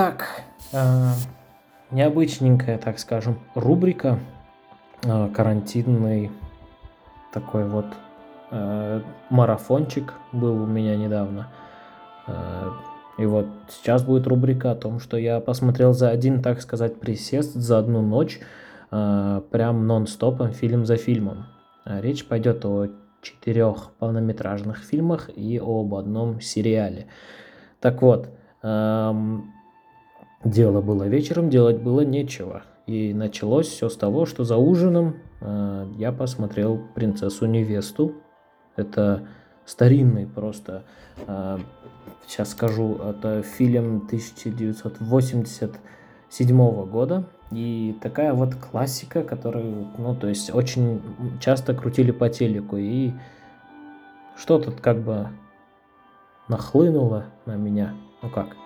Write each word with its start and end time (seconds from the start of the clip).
Так, 0.00 0.24
э, 0.72 1.12
необычненькая, 1.90 2.78
так 2.78 2.98
скажем, 2.98 3.38
рубрика, 3.54 4.18
э, 5.04 5.28
карантинный 5.28 6.30
такой 7.34 7.68
вот 7.68 7.84
э, 8.50 9.02
марафончик 9.28 10.14
был 10.32 10.62
у 10.62 10.66
меня 10.66 10.96
недавно. 10.96 11.48
И 13.18 13.26
вот 13.26 13.44
сейчас 13.68 14.02
будет 14.02 14.26
рубрика 14.26 14.70
о 14.70 14.74
том, 14.74 15.00
что 15.00 15.18
я 15.18 15.38
посмотрел 15.38 15.92
за 15.92 16.08
один, 16.08 16.40
так 16.40 16.62
сказать, 16.62 16.98
присест, 16.98 17.52
за 17.52 17.78
одну 17.78 18.00
ночь, 18.00 18.40
прям 18.88 19.86
нон-стопом, 19.86 20.52
фильм 20.52 20.86
за 20.86 20.96
фильмом. 20.96 21.44
Э, 21.84 22.00
речь 22.00 22.24
пойдет 22.26 22.64
о 22.64 22.88
четырех 23.20 23.90
полнометражных 23.98 24.78
фильмах 24.78 25.28
и 25.36 25.60
об 25.62 25.94
одном 25.94 26.40
сериале. 26.40 27.08
Так 27.80 28.00
вот, 28.00 28.30
эм, 28.62 29.52
дело 30.44 30.80
было 30.80 31.04
вечером, 31.04 31.50
делать 31.50 31.80
было 31.80 32.00
нечего. 32.00 32.62
И 32.86 33.14
началось 33.14 33.68
все 33.68 33.88
с 33.88 33.96
того, 33.96 34.26
что 34.26 34.42
за 34.44 34.56
ужином 34.56 35.16
э, 35.40 35.86
я 35.96 36.10
посмотрел 36.12 36.80
«Принцессу 36.94 37.46
невесту». 37.46 38.14
Это 38.76 39.26
старинный 39.64 40.26
просто, 40.26 40.84
э, 41.26 41.58
сейчас 42.26 42.50
скажу, 42.50 42.96
это 42.96 43.42
фильм 43.42 44.06
1987 44.06 46.86
года. 46.86 47.24
И 47.52 47.96
такая 48.00 48.32
вот 48.32 48.54
классика, 48.54 49.22
которую, 49.22 49.88
ну, 49.98 50.14
то 50.14 50.28
есть 50.28 50.54
очень 50.54 51.02
часто 51.40 51.74
крутили 51.74 52.12
по 52.12 52.28
телеку. 52.28 52.76
И 52.76 53.12
что-то 54.36 54.70
как 54.72 55.00
бы 55.00 55.28
нахлынуло 56.48 57.26
на 57.46 57.56
меня. 57.56 57.94
Ну 58.22 58.30
как, 58.30 58.56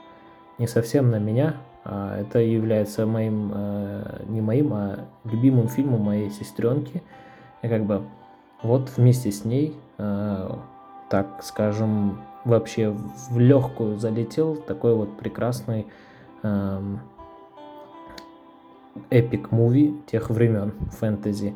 не 0.58 0.66
совсем 0.66 1.10
на 1.10 1.18
меня, 1.18 1.56
а 1.84 2.18
это 2.18 2.38
является 2.38 3.06
моим, 3.06 3.52
э, 3.54 4.22
не 4.28 4.40
моим, 4.40 4.72
а 4.72 4.98
любимым 5.24 5.68
фильмом 5.68 6.02
моей 6.02 6.30
сестренки. 6.30 7.02
И 7.62 7.68
как 7.68 7.84
бы 7.84 8.02
вот 8.62 8.90
вместе 8.96 9.30
с 9.30 9.44
ней, 9.44 9.76
э, 9.98 10.50
так 11.10 11.42
скажем, 11.42 12.20
вообще 12.44 12.90
в 13.30 13.38
легкую 13.38 13.98
залетел 13.98 14.56
такой 14.56 14.94
вот 14.94 15.16
прекрасный 15.16 15.86
эм, 16.42 17.00
эпик 19.10 19.50
муви 19.50 19.98
тех 20.06 20.30
времен 20.30 20.72
фэнтези. 20.98 21.54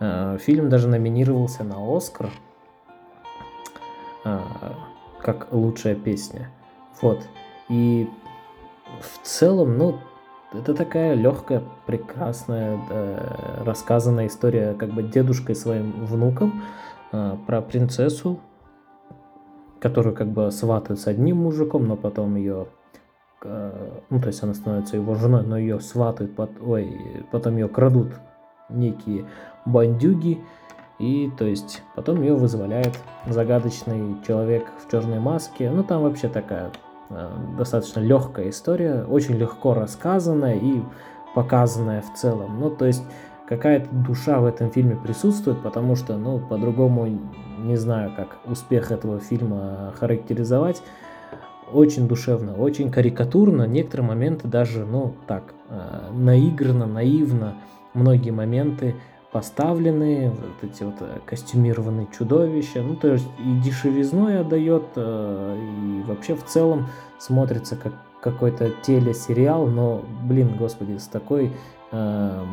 Э, 0.00 0.38
фильм 0.38 0.68
даже 0.68 0.88
номинировался 0.88 1.64
на 1.64 1.76
Оскар 1.96 2.30
как 5.26 5.52
лучшая 5.52 5.94
песня. 5.94 6.50
Вот. 7.00 7.20
И 7.68 8.08
в 9.00 9.26
целом, 9.26 9.78
ну, 9.78 9.98
это 10.52 10.74
такая 10.74 11.14
легкая, 11.14 11.62
прекрасная, 11.86 12.78
э, 12.90 13.62
рассказанная 13.64 14.26
история 14.28 14.74
как 14.74 14.90
бы 14.90 15.02
дедушкой 15.02 15.54
своим 15.54 16.04
внуком 16.04 16.62
э, 17.12 17.36
про 17.46 17.60
принцессу, 17.62 18.40
которую 19.80 20.14
как 20.14 20.28
бы 20.28 20.50
сватают 20.50 21.00
с 21.00 21.06
одним 21.06 21.38
мужиком, 21.38 21.86
но 21.86 21.96
потом 21.96 22.36
ее, 22.36 22.68
э, 23.42 24.00
ну, 24.08 24.20
то 24.20 24.28
есть 24.28 24.42
она 24.42 24.54
становится 24.54 24.96
его 24.96 25.14
женой, 25.14 25.44
но 25.44 25.58
ее 25.58 25.80
сватают, 25.80 26.34
под, 26.36 26.50
ой, 26.60 27.26
потом 27.32 27.56
ее 27.56 27.68
крадут 27.68 28.12
некие 28.68 29.26
бандюги, 29.64 30.40
и 30.98 31.30
то 31.36 31.44
есть 31.44 31.82
потом 31.94 32.22
ее 32.22 32.34
вызволяет 32.34 32.98
загадочный 33.26 34.16
человек 34.26 34.66
в 34.82 34.90
черной 34.90 35.18
маске. 35.18 35.70
Ну 35.70 35.82
там 35.84 36.02
вообще 36.02 36.28
такая 36.28 36.70
достаточно 37.56 38.00
легкая 38.00 38.50
история, 38.50 39.04
очень 39.04 39.34
легко 39.34 39.74
рассказанная 39.74 40.56
и 40.56 40.82
показанная 41.34 42.02
в 42.02 42.18
целом. 42.18 42.58
Ну, 42.60 42.70
то 42.70 42.86
есть 42.86 43.04
какая-то 43.48 43.88
душа 43.94 44.40
в 44.40 44.46
этом 44.46 44.70
фильме 44.70 44.96
присутствует, 44.96 45.62
потому 45.62 45.94
что, 45.96 46.16
ну, 46.16 46.38
по-другому 46.38 47.06
не 47.58 47.76
знаю, 47.76 48.12
как 48.16 48.38
успех 48.46 48.90
этого 48.90 49.20
фильма 49.20 49.92
характеризовать. 49.98 50.82
Очень 51.72 52.06
душевно, 52.06 52.54
очень 52.54 52.90
карикатурно, 52.92 53.66
некоторые 53.66 54.06
моменты 54.06 54.46
даже, 54.46 54.84
ну, 54.84 55.14
так, 55.26 55.52
э, 55.68 56.10
наигранно, 56.12 56.86
наивно, 56.86 57.54
многие 57.92 58.30
моменты 58.30 58.94
поставлены, 59.32 60.30
вот 60.30 60.70
эти 60.70 60.82
вот 60.82 60.94
э, 61.00 61.18
костюмированные 61.26 62.08
чудовища, 62.16 62.82
ну 62.82 62.96
то 62.96 63.12
есть 63.12 63.28
и 63.38 63.58
дешевизной 63.60 64.40
отдает, 64.40 64.84
э, 64.96 65.58
и 65.58 66.02
вообще 66.02 66.34
в 66.34 66.44
целом 66.44 66.86
смотрится 67.18 67.76
как 67.76 67.92
какой-то 68.20 68.70
телесериал, 68.82 69.66
но, 69.66 70.04
блин, 70.24 70.56
господи, 70.56 70.98
с 70.98 71.06
такой 71.06 71.52
э, 71.92 72.44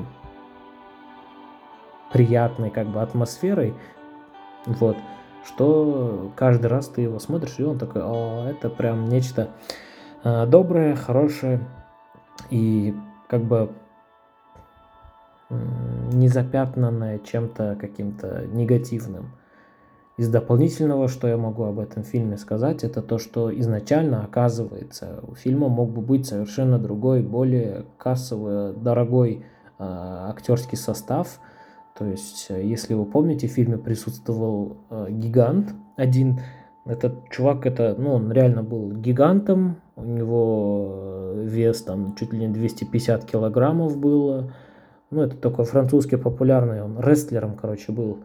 приятной 2.11 2.69
как 2.69 2.87
бы 2.87 3.01
атмосферой, 3.01 3.73
вот, 4.67 4.97
что 5.45 6.31
каждый 6.35 6.67
раз 6.67 6.89
ты 6.89 7.01
его 7.01 7.17
смотришь, 7.19 7.55
и 7.57 7.63
он 7.63 7.79
такой, 7.79 8.03
о, 8.03 8.47
это 8.49 8.69
прям 8.69 9.09
нечто 9.09 9.49
э, 10.23 10.45
доброе, 10.45 10.95
хорошее, 10.95 11.59
и 12.49 12.95
как 13.27 13.43
бы 13.43 13.71
не 16.13 16.27
запятнанное 16.27 17.19
чем-то 17.19 17.77
каким-то 17.79 18.45
негативным. 18.51 19.31
Из 20.15 20.29
дополнительного, 20.29 21.07
что 21.07 21.27
я 21.27 21.37
могу 21.37 21.63
об 21.63 21.79
этом 21.79 22.03
фильме 22.03 22.37
сказать, 22.37 22.83
это 22.83 23.01
то, 23.01 23.17
что 23.17 23.51
изначально, 23.59 24.23
оказывается, 24.23 25.21
у 25.27 25.33
фильма 25.33 25.69
мог 25.69 25.89
бы 25.91 26.01
быть 26.01 26.27
совершенно 26.27 26.77
другой, 26.77 27.23
более 27.23 27.85
кассовый, 27.97 28.73
дорогой 28.75 29.43
э, 29.79 29.83
актерский 29.83 30.77
состав. 30.77 31.39
То 31.97 32.05
есть, 32.05 32.47
э, 32.49 32.63
если 32.63 32.93
вы 32.93 33.05
помните, 33.05 33.47
в 33.47 33.51
фильме 33.51 33.79
присутствовал 33.79 34.77
э, 34.91 35.07
гигант 35.09 35.73
один. 35.95 36.41
Этот 36.85 37.29
чувак, 37.31 37.65
это, 37.65 37.95
ну, 37.97 38.13
он 38.13 38.31
реально 38.31 38.61
был 38.61 38.91
гигантом, 38.91 39.77
у 39.95 40.03
него 40.03 41.33
э, 41.35 41.43
вес 41.45 41.81
там 41.81 42.15
чуть 42.15 42.33
ли 42.33 42.39
не 42.39 42.47
250 42.49 43.25
килограммов 43.25 43.97
было, 43.97 44.53
ну, 45.13 45.23
это 45.23 45.37
такой 45.37 45.65
французский 45.65 46.17
популярный, 46.17 46.83
он 46.83 46.99
рестлером, 46.99 47.55
короче, 47.55 47.91
был. 47.91 48.19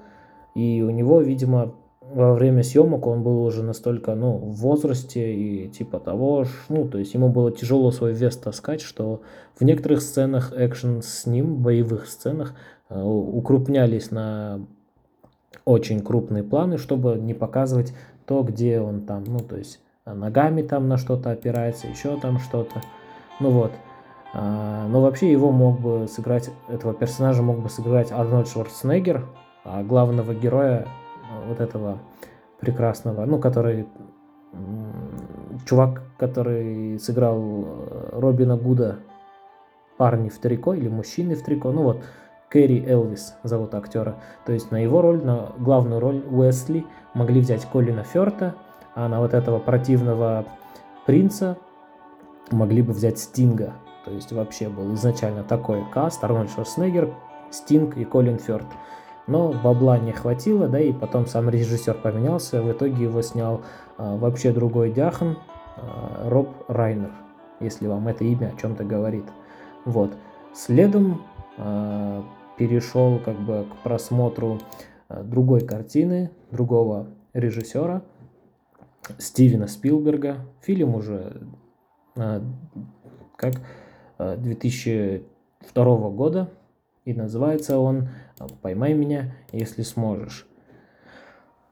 И 0.54 0.82
у 0.82 0.91
него, 0.91 1.21
видимо, 1.21 1.75
во 2.00 2.34
время 2.34 2.62
съемок 2.62 3.06
он 3.06 3.22
был 3.22 3.44
уже 3.44 3.62
настолько, 3.62 4.15
ну, 4.15 4.32
в 4.32 4.56
возрасте 4.56 5.34
и 5.34 5.69
типа 5.69 6.00
того, 6.00 6.47
ну, 6.69 6.88
то 6.88 6.99
есть 6.99 7.15
ему 7.15 7.28
было 7.28 7.53
тяжело 7.53 7.91
свой 7.91 8.15
вес 8.15 8.37
таскать, 8.37 8.81
что 8.81 9.21
в 9.59 9.65
некоторых 9.65 10.00
сценах 10.00 10.53
экшен 10.56 11.03
с 11.03 11.26
ним, 11.26 11.56
боевых 11.56 12.06
сценах, 12.06 12.54
э, 12.88 13.00
укрупнялись 13.00 14.10
на 14.10 14.60
очень 15.65 16.00
крупные 16.00 16.43
планы, 16.43 16.78
чтобы 16.78 17.16
не 17.16 17.34
показывать 17.34 17.93
то, 18.25 18.43
где 18.43 18.81
он 18.81 19.03
там, 19.03 19.25
ну, 19.25 19.41
то 19.41 19.56
есть 19.56 19.81
ногами 20.06 20.62
там 20.62 20.88
на 20.88 20.97
что-то 20.97 21.31
опирается, 21.31 21.87
еще 21.88 22.19
там 22.19 22.38
что-то. 22.38 22.82
Ну 23.41 23.50
вот. 23.50 23.72
А, 24.34 24.87
но 24.89 25.00
вообще 25.00 25.31
его 25.31 25.50
мог 25.50 25.81
бы 25.81 26.06
сыграть, 26.09 26.50
этого 26.69 26.94
персонажа 26.94 27.43
мог 27.43 27.59
бы 27.59 27.69
сыграть 27.69 28.12
Арнольд 28.12 28.49
Шварценеггер, 28.49 29.27
а 29.65 29.83
главного 29.83 30.34
героя 30.34 30.87
а, 31.31 31.49
вот 31.49 31.61
этого 31.61 31.99
прекрасного, 32.61 33.25
ну, 33.25 33.38
который 33.38 33.87
чувак, 35.67 36.03
который 36.17 36.99
сыграл 36.99 37.38
э, 37.38 38.09
Робина 38.12 38.56
Гуда 38.56 38.97
парни 39.97 40.28
в 40.28 40.38
трико 40.38 40.75
или 40.75 40.88
мужчины 40.88 41.34
в 41.34 41.43
трико, 41.43 41.71
ну 41.72 41.83
вот, 41.83 42.03
Кэрри 42.49 42.84
Элвис 42.87 43.34
зовут 43.43 43.75
актера. 43.75 44.17
То 44.47 44.53
есть 44.53 44.71
на 44.71 44.83
его 44.83 45.03
роль, 45.03 45.22
на 45.22 45.53
главную 45.59 46.00
роль 46.00 46.22
Уэсли 46.31 46.87
могли 47.12 47.41
взять 47.41 47.67
Колина 47.67 48.05
Ферта, 48.05 48.55
а 48.94 49.09
на 49.09 49.21
вот 49.21 49.34
этого 49.34 49.59
противного 49.59 50.47
принца 51.05 51.59
могли 52.50 52.81
бы 52.81 52.93
взять 52.93 53.19
Стинга. 53.19 53.75
То 54.08 54.14
есть 54.14 54.32
вообще 54.32 54.70
был 54.70 54.94
изначально 54.94 55.44
такой 55.44 55.84
каст, 55.93 56.25
Арнольд 56.25 56.50
Шварценеггер, 56.50 57.14
Стинг 57.50 57.99
и 57.99 58.06
Колин 58.06 58.38
Фёрд. 58.38 58.64
Но 59.26 59.52
бабла 59.52 59.99
не 59.99 60.12
хватило, 60.12 60.66
да, 60.66 60.81
и 60.81 60.94
потом 60.94 61.26
сам 61.26 61.50
режиссер 61.50 61.93
поменялся, 61.93 62.62
в 62.62 62.72
итоге 62.72 63.05
его 63.05 63.20
снял 63.20 63.60
а, 63.99 64.16
вообще 64.16 64.50
другой 64.50 64.93
Дяхан, 64.93 65.37
а, 65.76 66.31
Роб 66.31 66.49
Райнер, 66.69 67.10
если 67.60 67.87
вам 67.87 68.08
это 68.08 68.25
имя 68.25 68.46
о 68.46 68.58
чем-то 68.58 68.84
говорит. 68.84 69.26
Вот. 69.84 70.16
Следом 70.55 71.20
а, 71.58 72.25
перешел 72.56 73.19
как 73.22 73.38
бы 73.38 73.66
к 73.70 73.82
просмотру 73.82 74.58
а, 75.10 75.22
другой 75.22 75.60
картины, 75.60 76.31
другого 76.50 77.08
режиссера, 77.34 78.00
Стивена 79.19 79.66
Спилберга. 79.66 80.46
Фильм 80.62 80.94
уже 80.94 81.43
а, 82.16 82.43
как 83.38 83.55
2002 84.19 86.11
года, 86.11 86.50
и 87.05 87.15
называется 87.15 87.79
он 87.79 88.09
«Поймай 88.62 88.94
меня, 88.94 89.35
если 89.53 89.82
сможешь». 89.82 90.47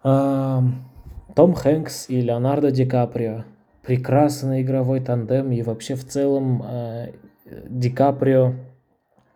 Том 0.03 1.55
Хэнкс 1.55 2.09
и 2.09 2.21
Леонардо 2.21 2.71
Ди 2.71 2.87
Каприо 2.87 3.45
прекрасный 3.87 4.63
игровой 4.63 5.01
тандем 5.01 5.53
и 5.53 5.63
вообще 5.63 5.95
в 5.95 6.05
целом 6.05 6.63
э, 6.67 7.13
Ди 7.45 7.89
Каприо, 7.89 8.55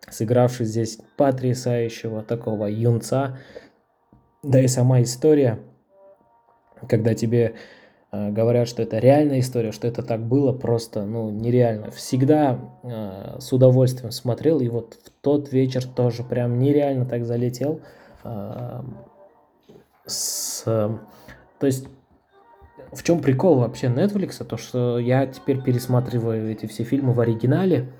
сыгравший 0.09 0.65
здесь 0.65 0.99
потрясающего 1.15 2.21
такого 2.21 2.65
юнца, 2.65 3.37
да 4.43 4.61
и 4.61 4.67
сама 4.67 5.01
история, 5.01 5.59
когда 6.89 7.15
тебе 7.15 7.55
говорят, 8.11 8.67
что 8.67 8.81
это 8.81 8.97
реальная 8.97 9.39
история, 9.39 9.71
что 9.71 9.87
это 9.87 10.03
так 10.03 10.21
было, 10.21 10.51
просто, 10.51 11.05
ну, 11.05 11.29
нереально. 11.29 11.91
Всегда 11.91 12.59
э, 12.83 13.37
с 13.39 13.53
удовольствием 13.53 14.11
смотрел, 14.11 14.59
и 14.59 14.67
вот 14.67 14.95
в 14.95 15.09
тот 15.21 15.53
вечер 15.53 15.85
тоже 15.85 16.23
прям 16.23 16.59
нереально 16.59 17.05
так 17.05 17.25
залетел. 17.25 17.79
Э, 18.23 18.81
с, 20.05 20.63
то 20.63 21.65
есть, 21.65 21.87
в 22.91 23.01
чем 23.03 23.21
прикол 23.21 23.59
вообще 23.59 23.87
Netflix? 23.87 24.43
То, 24.43 24.57
что 24.57 24.99
я 24.99 25.25
теперь 25.25 25.61
пересматриваю 25.61 26.51
эти 26.51 26.65
все 26.65 26.83
фильмы 26.83 27.13
в 27.13 27.21
оригинале, 27.21 27.93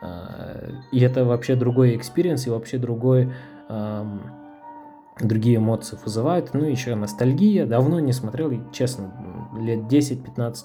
э, 0.00 0.70
и 0.92 1.00
это 1.00 1.26
вообще 1.26 1.56
другой 1.56 1.94
experience, 1.94 2.46
и 2.46 2.50
вообще 2.50 2.78
другой... 2.78 3.32
Э, 3.68 4.04
другие 5.20 5.56
эмоции 5.56 5.98
вызывают. 6.04 6.54
Ну, 6.54 6.64
еще 6.64 6.94
ностальгия. 6.94 7.66
Давно 7.66 8.00
не 8.00 8.12
смотрел, 8.12 8.52
честно, 8.72 9.12
лет 9.58 9.80
10-15 9.80 10.56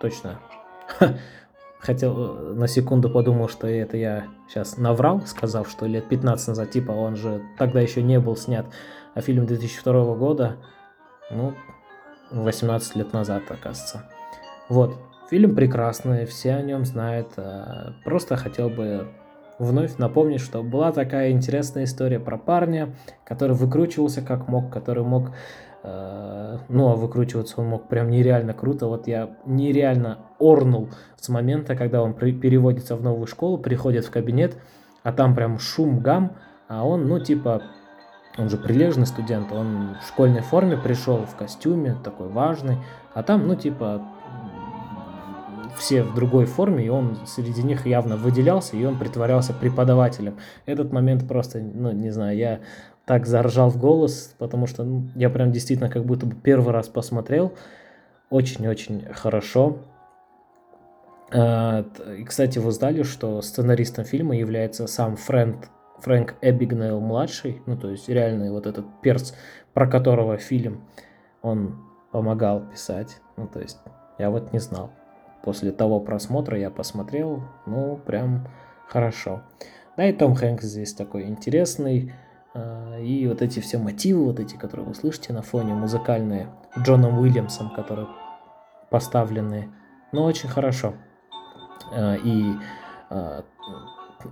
точно. 0.00 0.40
Хотел, 1.78 2.16
э, 2.18 2.54
на 2.54 2.66
секунду 2.66 3.08
подумал, 3.08 3.48
что 3.48 3.68
это 3.68 3.96
я 3.96 4.26
сейчас 4.48 4.78
наврал, 4.78 5.22
сказав, 5.26 5.68
что 5.68 5.86
лет 5.86 6.08
15 6.08 6.48
назад, 6.48 6.70
типа, 6.70 6.92
он 6.92 7.16
же 7.16 7.42
тогда 7.56 7.80
еще 7.80 8.02
не 8.02 8.18
был 8.18 8.36
снят, 8.36 8.66
а 9.14 9.20
фильм 9.20 9.46
2002 9.46 10.14
года, 10.16 10.56
ну, 11.30 11.54
18 12.30 12.96
лет 12.96 13.12
назад, 13.12 13.42
оказывается. 13.48 14.10
Вот, 14.68 14.96
фильм 15.30 15.54
прекрасный, 15.54 16.26
все 16.26 16.54
о 16.54 16.62
нем 16.62 16.84
знают, 16.84 17.28
э, 17.36 17.92
просто 18.04 18.36
хотел 18.36 18.70
бы 18.70 19.08
вновь 19.58 19.98
напомнить, 19.98 20.40
что 20.40 20.62
была 20.62 20.92
такая 20.92 21.30
интересная 21.30 21.84
история 21.84 22.20
про 22.20 22.38
парня, 22.38 22.94
который 23.24 23.56
выкручивался 23.56 24.22
как 24.22 24.48
мог, 24.48 24.72
который 24.72 25.04
мог, 25.04 25.32
ну 25.82 26.88
а 26.88 26.96
выкручиваться 26.96 27.60
он 27.60 27.68
мог 27.68 27.88
прям 27.88 28.10
нереально 28.10 28.52
круто. 28.52 28.86
Вот 28.86 29.06
я 29.06 29.30
нереально 29.46 30.18
орнул 30.38 30.88
с 31.16 31.28
момента, 31.28 31.76
когда 31.76 32.02
он 32.02 32.14
переводится 32.14 32.96
в 32.96 33.02
новую 33.02 33.26
школу, 33.26 33.58
приходит 33.58 34.04
в 34.04 34.10
кабинет, 34.10 34.56
а 35.02 35.12
там 35.12 35.34
прям 35.34 35.58
шум, 35.58 36.00
гам, 36.00 36.32
а 36.68 36.84
он, 36.84 37.06
ну 37.06 37.18
типа, 37.20 37.62
он 38.36 38.48
же 38.50 38.56
прилежный 38.56 39.06
студент, 39.06 39.52
он 39.52 39.96
в 40.02 40.06
школьной 40.06 40.42
форме 40.42 40.76
пришел, 40.76 41.24
в 41.24 41.34
костюме, 41.36 41.96
такой 42.04 42.28
важный, 42.28 42.78
а 43.14 43.22
там, 43.22 43.46
ну 43.46 43.54
типа, 43.54 44.02
все 45.76 46.02
в 46.02 46.14
другой 46.14 46.46
форме, 46.46 46.84
и 46.84 46.88
он 46.88 47.16
среди 47.26 47.62
них 47.62 47.86
явно 47.86 48.16
выделялся, 48.16 48.76
и 48.76 48.84
он 48.84 48.98
притворялся 48.98 49.52
преподавателем. 49.52 50.36
Этот 50.66 50.92
момент 50.92 51.26
просто, 51.26 51.60
ну, 51.60 51.92
не 51.92 52.10
знаю, 52.10 52.36
я 52.36 52.60
так 53.08 53.26
заржал 53.26 53.70
в 53.70 53.78
голос, 53.78 54.34
потому 54.38 54.68
что 54.68 54.84
ну, 54.84 55.08
я 55.16 55.30
прям 55.30 55.50
действительно 55.50 55.90
как 55.90 56.04
будто 56.04 56.26
бы 56.26 56.36
первый 56.36 56.72
раз 56.72 56.88
посмотрел. 56.88 57.54
Очень-очень 58.30 59.06
хорошо. 59.12 59.78
А, 61.32 61.84
и, 62.16 62.22
кстати, 62.22 62.60
вы 62.60 62.70
знали, 62.70 63.02
что 63.02 63.42
сценаристом 63.42 64.04
фильма 64.04 64.36
является 64.36 64.86
сам 64.86 65.16
Фрэнк, 65.16 65.68
Фрэнк 66.00 66.34
Эбигнейл 66.42 67.00
младший, 67.00 67.62
ну 67.66 67.76
то 67.76 67.90
есть 67.90 68.08
реальный 68.08 68.50
вот 68.50 68.66
этот 68.66 68.86
перц, 69.02 69.32
про 69.72 69.88
которого 69.88 70.36
фильм 70.36 70.84
он 71.42 71.80
помогал 72.12 72.60
писать. 72.70 73.16
Ну 73.36 73.48
то 73.48 73.58
есть 73.60 73.78
я 74.18 74.30
вот 74.30 74.52
не 74.52 74.60
знал 74.60 74.92
после 75.48 75.72
того 75.72 76.00
просмотра 76.00 76.58
я 76.58 76.70
посмотрел, 76.70 77.42
ну, 77.64 77.96
прям 77.96 78.46
хорошо. 78.86 79.40
Да, 79.96 80.06
и 80.06 80.12
Том 80.12 80.34
Хэнкс 80.34 80.62
здесь 80.62 80.92
такой 80.92 81.24
интересный. 81.24 82.12
А, 82.58 82.98
и 82.98 83.26
вот 83.26 83.42
эти 83.42 83.60
все 83.60 83.78
мотивы, 83.78 84.24
вот 84.24 84.40
эти, 84.40 84.56
которые 84.56 84.86
вы 84.86 84.94
слышите 84.94 85.32
на 85.32 85.42
фоне, 85.42 85.74
музыкальные, 85.74 86.48
Джоном 86.78 87.18
Уильямсом, 87.18 87.70
которые 87.70 88.08
поставлены, 88.90 89.68
ну, 90.12 90.24
очень 90.24 90.48
хорошо. 90.48 90.94
А, 91.94 92.16
и 92.16 92.52
а, 93.10 93.44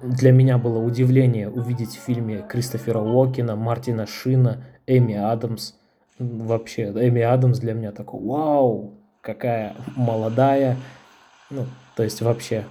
для 0.03 0.33
меня 0.33 0.59
было 0.59 0.79
удивление 0.79 1.49
увидеть 1.49 1.97
в 1.97 2.01
фильме 2.01 2.45
Кристофера 2.49 2.99
Уокена, 2.99 3.55
Мартина 3.55 4.07
Шина, 4.07 4.65
Эми 4.87 5.15
Адамс. 5.15 5.75
Вообще, 6.19 6.91
Эми 6.91 7.23
Адамс 7.23 7.59
для 7.59 7.75
меня 7.75 7.93
такой, 7.93 8.21
вау, 8.21 8.95
какая 9.21 9.77
молодая, 9.95 10.77
ну, 11.51 11.67
то 11.95 12.03
есть 12.03 12.23
вообще 12.23 12.65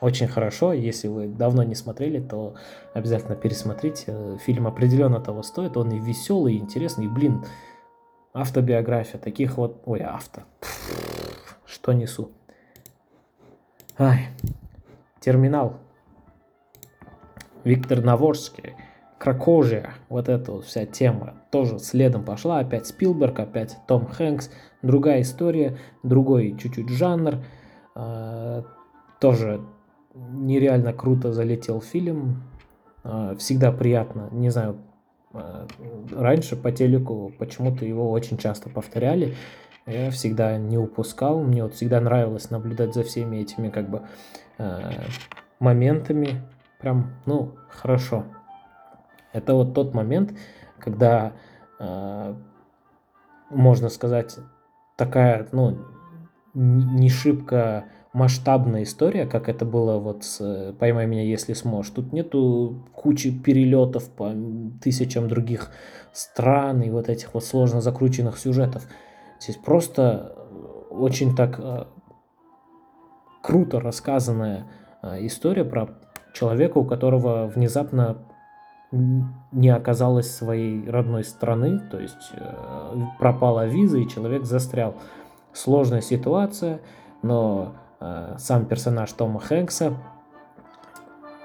очень 0.00 0.28
хорошо. 0.28 0.72
Если 0.72 1.08
вы 1.08 1.28
давно 1.28 1.62
не 1.62 1.74
смотрели, 1.74 2.20
то 2.20 2.54
обязательно 2.94 3.36
пересмотрите. 3.36 4.38
Фильм 4.44 4.66
определенно 4.66 5.20
того 5.20 5.42
стоит. 5.42 5.76
Он 5.76 5.90
и 5.90 5.98
веселый, 5.98 6.54
и 6.54 6.58
интересный. 6.58 7.04
И, 7.04 7.08
блин, 7.08 7.44
автобиография 8.32 9.18
таких 9.18 9.56
вот... 9.56 9.82
Ой, 9.84 10.00
авто. 10.00 10.42
Что 11.66 11.92
несу? 11.92 12.32
Ай. 13.98 14.28
Терминал. 15.20 15.78
Виктор 17.64 18.02
Наворский. 18.02 18.74
Кракожия. 19.18 19.94
Вот 20.08 20.30
эта 20.30 20.52
вот 20.52 20.64
вся 20.64 20.86
тема 20.86 21.34
тоже 21.50 21.78
следом 21.78 22.24
пошла. 22.24 22.60
Опять 22.60 22.86
Спилберг, 22.86 23.38
опять 23.38 23.76
Том 23.86 24.06
Хэнкс. 24.06 24.50
Другая 24.80 25.20
история, 25.20 25.76
другой 26.02 26.56
чуть-чуть 26.56 26.88
жанр. 26.88 27.44
А, 27.94 28.64
тоже 29.20 29.60
нереально 30.14 30.92
круто 30.92 31.32
залетел 31.32 31.80
фильм. 31.80 32.42
А, 33.02 33.34
всегда 33.36 33.72
приятно, 33.72 34.28
не 34.32 34.50
знаю, 34.50 34.78
а, 35.32 35.66
раньше 36.12 36.56
по 36.56 36.72
телеку 36.72 37.32
почему-то 37.38 37.84
его 37.84 38.10
очень 38.10 38.38
часто 38.38 38.70
повторяли. 38.70 39.34
Я 39.86 40.10
всегда 40.10 40.56
не 40.58 40.78
упускал. 40.78 41.40
Мне 41.42 41.64
вот 41.64 41.74
всегда 41.74 42.00
нравилось 42.00 42.50
наблюдать 42.50 42.94
за 42.94 43.02
всеми 43.02 43.38
этими 43.38 43.70
как 43.70 43.88
бы 43.88 44.02
моментами. 45.58 46.42
Прям, 46.78 47.14
ну, 47.26 47.54
хорошо. 47.68 48.24
Это 49.32 49.54
вот 49.54 49.74
тот 49.74 49.94
момент, 49.94 50.38
когда, 50.78 51.32
можно 53.48 53.88
сказать, 53.88 54.36
такая, 54.96 55.48
ну, 55.50 55.78
не 56.54 57.08
шибко 57.08 57.86
масштабная 58.12 58.82
история, 58.82 59.26
как 59.26 59.48
это 59.48 59.64
было 59.64 59.98
вот 59.98 60.24
с 60.24 60.74
«Поймай 60.78 61.06
меня, 61.06 61.22
если 61.22 61.52
сможешь». 61.52 61.92
Тут 61.92 62.12
нету 62.12 62.82
кучи 62.92 63.30
перелетов 63.30 64.10
по 64.10 64.32
тысячам 64.82 65.28
других 65.28 65.70
стран 66.12 66.82
и 66.82 66.90
вот 66.90 67.08
этих 67.08 67.34
вот 67.34 67.44
сложно 67.44 67.80
закрученных 67.80 68.38
сюжетов. 68.38 68.82
Здесь 69.40 69.56
просто 69.56 70.34
очень 70.90 71.36
так 71.36 71.58
э, 71.58 71.84
круто 73.42 73.80
рассказанная 73.80 74.66
э, 75.02 75.26
история 75.26 75.64
про 75.64 75.88
человека, 76.34 76.78
у 76.78 76.84
которого 76.84 77.46
внезапно 77.46 78.18
не 78.92 79.68
оказалось 79.68 80.34
своей 80.34 80.88
родной 80.88 81.22
страны, 81.22 81.80
то 81.90 82.00
есть 82.00 82.32
э, 82.32 82.94
пропала 83.18 83.66
виза 83.66 83.98
и 83.98 84.08
человек 84.08 84.44
застрял 84.44 84.96
сложная 85.52 86.00
ситуация, 86.00 86.80
но 87.22 87.72
э, 87.72 87.89
сам 88.00 88.64
персонаж 88.64 89.12
Тома 89.12 89.40
Хэнкса 89.40 89.94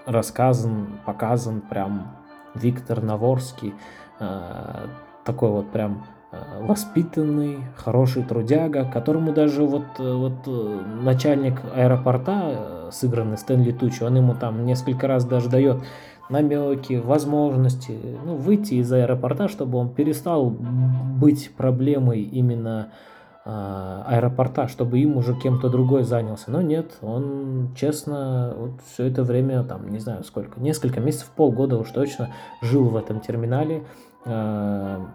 рассказан, 0.06 1.00
показан 1.06 1.62
прям 1.62 2.16
Виктор 2.54 3.02
Наворский, 3.02 3.74
э, 4.20 4.86
такой 5.26 5.50
вот 5.50 5.72
прям 5.72 6.06
э, 6.32 6.66
воспитанный, 6.66 7.60
хороший 7.76 8.24
трудяга, 8.24 8.86
которому 8.86 9.34
даже 9.34 9.64
вот, 9.64 9.86
э, 10.00 10.14
вот 10.14 10.48
э, 10.48 10.82
начальник 11.02 11.62
аэропорта, 11.76 12.90
сыгранный 12.92 13.38
Стэнли 13.38 13.72
Тучи, 13.72 14.04
он 14.04 14.16
ему 14.16 14.36
там 14.36 14.66
несколько 14.66 15.08
раз 15.08 15.26
даже 15.26 15.50
дает 15.50 15.84
намеки, 16.30 16.94
возможности 16.94 18.00
ну, 18.26 18.36
выйти 18.36 18.76
из 18.76 18.92
аэропорта, 18.92 19.48
чтобы 19.48 19.78
он 19.78 19.90
перестал 19.90 20.50
быть 20.50 21.52
проблемой 21.56 22.22
именно 22.22 22.90
а, 22.90 23.15
аэропорта, 23.46 24.68
чтобы 24.68 25.00
им 25.00 25.18
уже 25.18 25.36
кем-то 25.36 25.70
другой 25.70 26.04
занялся. 26.04 26.50
Но 26.50 26.62
нет, 26.62 26.98
он 27.02 27.70
честно 27.76 28.56
вот 28.58 28.72
все 28.88 29.06
это 29.06 29.24
время, 29.24 29.64
там, 29.64 29.88
не 29.90 30.00
знаю 30.00 30.24
сколько, 30.24 30.60
несколько 30.60 31.00
месяцев, 31.00 31.30
полгода 31.30 31.78
уж 31.78 31.92
точно 31.92 32.34
жил 32.62 32.86
в 32.86 32.96
этом 32.96 33.20
терминале. 33.20 33.84
А, 34.26 35.08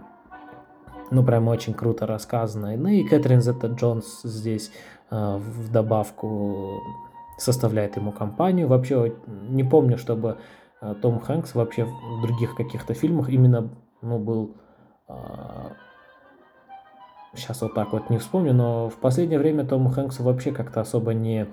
ну, 1.10 1.24
прям 1.24 1.48
очень 1.48 1.74
круто 1.74 2.06
рассказано. 2.06 2.76
Ну 2.76 2.88
и 2.88 3.02
Кэтрин 3.02 3.40
Зетта 3.40 3.66
Джонс 3.66 4.22
здесь 4.22 4.70
а, 5.10 5.38
в 5.38 5.72
добавку 5.72 6.80
составляет 7.36 7.96
ему 7.96 8.12
компанию. 8.12 8.68
Вообще 8.68 9.12
не 9.48 9.64
помню, 9.64 9.98
чтобы 9.98 10.36
Том 11.02 11.18
Хэнкс 11.18 11.56
вообще 11.56 11.84
в 11.84 12.22
других 12.22 12.54
каких-то 12.54 12.94
фильмах 12.94 13.28
именно 13.28 13.70
ну, 14.02 14.18
был 14.18 14.54
сейчас 17.34 17.62
вот 17.62 17.74
так 17.74 17.92
вот 17.92 18.10
не 18.10 18.18
вспомню, 18.18 18.52
но 18.52 18.88
в 18.88 18.96
последнее 18.96 19.38
время 19.38 19.64
Тому 19.64 19.90
Хэнксу 19.90 20.22
вообще 20.22 20.52
как-то 20.52 20.80
особо 20.80 21.14
не 21.14 21.46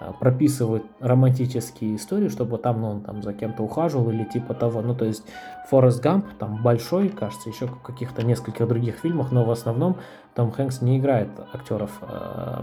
а, 0.00 0.12
прописывают 0.12 0.84
романтические 1.00 1.96
истории, 1.96 2.28
чтобы 2.28 2.58
там, 2.58 2.80
ну, 2.80 2.90
он 2.90 3.00
там 3.02 3.22
за 3.22 3.32
кем-то 3.32 3.62
ухаживал 3.62 4.10
или 4.10 4.24
типа 4.24 4.54
того. 4.54 4.82
Ну, 4.82 4.94
то 4.94 5.04
есть 5.04 5.24
Форест 5.70 6.02
Гамп 6.02 6.26
там 6.38 6.62
большой, 6.62 7.08
кажется, 7.08 7.48
еще 7.48 7.66
в 7.66 7.80
каких-то 7.80 8.24
нескольких 8.24 8.66
других 8.68 8.96
фильмах, 8.96 9.32
но 9.32 9.44
в 9.44 9.50
основном 9.50 9.96
Том 10.34 10.50
Хэнкс 10.50 10.82
не 10.82 10.98
играет 10.98 11.28
актеров 11.52 11.90
э, 12.02 12.62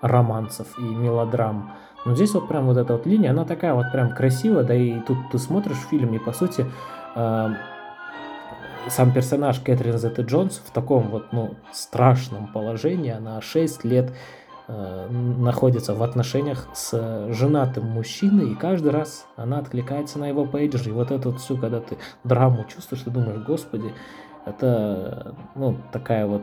романсов 0.00 0.78
и 0.78 0.82
мелодрам. 0.82 1.72
Но 2.04 2.14
здесь 2.14 2.34
вот 2.34 2.48
прям 2.48 2.66
вот 2.66 2.76
эта 2.76 2.94
вот 2.94 3.06
линия, 3.06 3.30
она 3.30 3.44
такая 3.44 3.74
вот 3.74 3.92
прям 3.92 4.14
красивая, 4.14 4.64
да 4.64 4.74
и 4.74 5.00
тут 5.00 5.16
ты 5.30 5.38
смотришь 5.38 5.78
фильм, 5.88 6.12
и 6.14 6.18
по 6.18 6.32
сути 6.32 6.66
э, 7.14 7.54
сам 8.88 9.12
персонаж 9.12 9.60
Кэтрин 9.60 9.98
Зетта 9.98 10.22
Джонс 10.22 10.62
в 10.64 10.70
таком 10.70 11.08
вот, 11.08 11.32
ну, 11.32 11.54
страшном 11.72 12.48
положении, 12.52 13.10
она 13.10 13.40
6 13.40 13.84
лет 13.84 14.12
э, 14.68 15.08
находится 15.08 15.94
в 15.94 16.02
отношениях 16.02 16.68
с 16.74 17.28
женатым 17.30 17.84
мужчиной, 17.84 18.52
и 18.52 18.54
каждый 18.54 18.90
раз 18.90 19.26
она 19.36 19.58
откликается 19.58 20.18
на 20.18 20.28
его 20.28 20.44
пейджер, 20.44 20.88
и 20.88 20.92
вот 20.92 21.10
это 21.10 21.30
вот 21.30 21.40
всю, 21.40 21.56
когда 21.56 21.80
ты 21.80 21.96
драму 22.24 22.64
чувствуешь, 22.64 23.02
ты 23.02 23.10
думаешь, 23.10 23.40
господи, 23.44 23.92
это, 24.44 25.36
ну, 25.54 25.76
такая 25.92 26.26
вот 26.26 26.42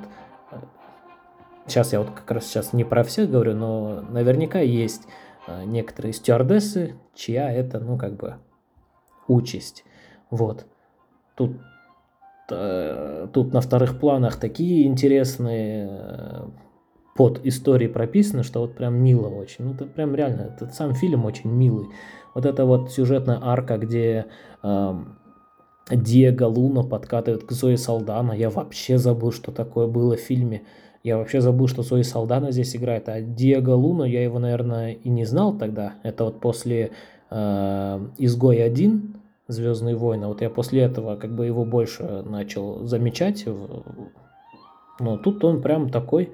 сейчас 1.68 1.94
я 1.94 2.00
вот 2.00 2.10
как 2.12 2.32
раз 2.32 2.46
сейчас 2.46 2.74
не 2.74 2.84
про 2.84 3.04
всех 3.04 3.30
говорю, 3.30 3.54
но 3.54 4.02
наверняка 4.10 4.60
есть 4.60 5.04
э, 5.48 5.66
некоторые 5.66 6.14
стюардессы, 6.14 6.96
чья 7.14 7.52
это, 7.52 7.80
ну, 7.80 7.98
как 7.98 8.16
бы, 8.16 8.38
участь. 9.28 9.84
Вот. 10.32 10.66
Тут 11.36 11.52
Э, 11.52 11.79
тут 13.34 13.54
на 13.54 13.62
вторых 13.62 14.00
планах 14.00 14.38
такие 14.38 14.86
интересные 14.86 15.90
э, 15.90 16.48
под 17.16 17.46
истории 17.46 17.88
прописаны, 17.88 18.44
что 18.44 18.62
вот 18.62 18.76
прям 18.76 18.96
мило 18.96 19.28
очень. 19.28 19.66
Ну, 19.66 19.74
это 19.74 19.86
прям 19.86 20.16
реально, 20.16 20.54
этот 20.56 20.74
сам 20.74 20.94
фильм 20.94 21.26
очень 21.26 21.50
милый. 21.50 21.88
Вот 22.34 22.46
эта 22.46 22.66
вот 22.66 22.92
сюжетная 22.92 23.40
арка, 23.42 23.78
где 23.78 24.28
э, 24.64 24.94
Диего 25.92 26.46
Луна 26.46 26.84
подкатывает 26.84 27.44
к 27.44 27.52
Зои 27.52 27.76
Салдана. 27.76 28.34
Я 28.34 28.50
вообще 28.50 28.98
забыл, 28.98 29.32
что 29.32 29.52
такое 29.52 29.88
было 29.88 30.16
в 30.16 30.22
фильме. 30.22 30.64
Я 31.04 31.18
вообще 31.18 31.42
забыл, 31.42 31.68
что 31.68 31.82
Зои 31.82 32.04
Салдана 32.04 32.52
здесь 32.52 32.76
играет. 32.76 33.10
А 33.10 33.22
Диего 33.22 33.72
Луна, 33.72 34.06
я 34.06 34.24
его, 34.24 34.40
наверное, 34.40 34.94
и 34.94 35.10
не 35.10 35.26
знал 35.26 35.58
тогда. 35.58 35.96
Это 36.04 36.26
вот 36.26 36.40
после 36.40 36.92
э, 37.30 38.08
«Изгой 38.18 38.58
1», 38.58 39.19
Звездные 39.50 39.96
войны. 39.96 40.28
Вот 40.28 40.42
я 40.42 40.50
после 40.52 40.84
этого 40.84 41.16
как 41.16 41.34
бы 41.34 41.48
его 41.48 41.66
больше 41.66 42.22
начал 42.22 42.86
замечать. 42.86 43.46
Но 45.00 45.18
тут 45.18 45.44
он 45.44 45.64
прям 45.64 45.90
такой, 45.90 46.32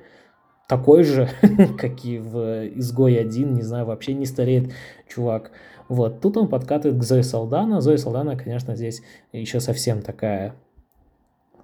такой 0.67 1.03
же, 1.03 1.29
как 1.79 2.03
и 2.03 2.19
в 2.19 2.67
Изгой 2.77 3.17
1, 3.17 3.53
не 3.53 3.61
знаю, 3.61 3.85
вообще 3.85 4.13
не 4.13 4.25
стареет 4.25 4.73
чувак. 5.07 5.51
Вот, 5.87 6.19
тут 6.19 6.35
он 6.35 6.49
подкатывает 6.49 6.99
к 6.99 7.03
Зои 7.03 7.21
Салдана. 7.21 7.79
Зои 7.79 7.95
Салдана, 7.95 8.35
конечно, 8.35 8.75
здесь 8.75 9.01
еще 9.31 9.61
совсем 9.61 10.01
такая 10.01 10.55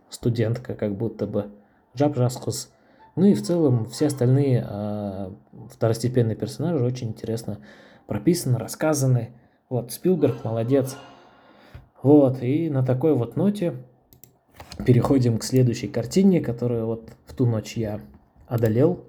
студентка, 0.09 0.73
как 0.73 0.95
будто 0.95 1.27
бы. 1.27 1.47
Джаб 1.97 2.15
Жаскус. 2.15 2.71
Ну 3.17 3.25
и 3.25 3.33
в 3.33 3.43
целом 3.43 3.87
все 3.89 4.07
остальные 4.07 4.65
э, 4.65 5.31
второстепенные 5.69 6.37
персонажи 6.37 6.81
очень 6.85 7.09
интересно 7.09 7.59
прописаны, 8.07 8.57
рассказаны. 8.57 9.33
Вот, 9.67 9.91
Спилберг 9.91 10.45
молодец. 10.45 10.95
Вот, 12.03 12.41
и 12.41 12.69
на 12.69 12.83
такой 12.83 13.13
вот 13.13 13.35
ноте 13.35 13.73
переходим 14.85 15.37
к 15.37 15.43
следующей 15.43 15.87
картине, 15.87 16.41
которую 16.41 16.87
вот 16.87 17.11
в 17.25 17.35
ту 17.35 17.45
ночь 17.45 17.77
я 17.77 18.01
одолел, 18.47 19.03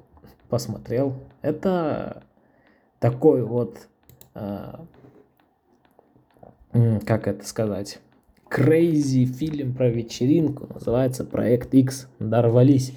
посмотрел. 0.48 1.14
Это 1.40 2.24
такой 2.98 3.42
вот, 3.42 3.88
э, 4.34 4.74
как 7.06 7.26
это 7.26 7.46
сказать, 7.46 7.98
crazy 8.50 9.24
фильм 9.24 9.74
про 9.74 9.88
вечеринку, 9.88 10.68
называется 10.72 11.24
«Проект 11.24 11.72
X». 11.72 12.08
Дорвались. 12.18 12.92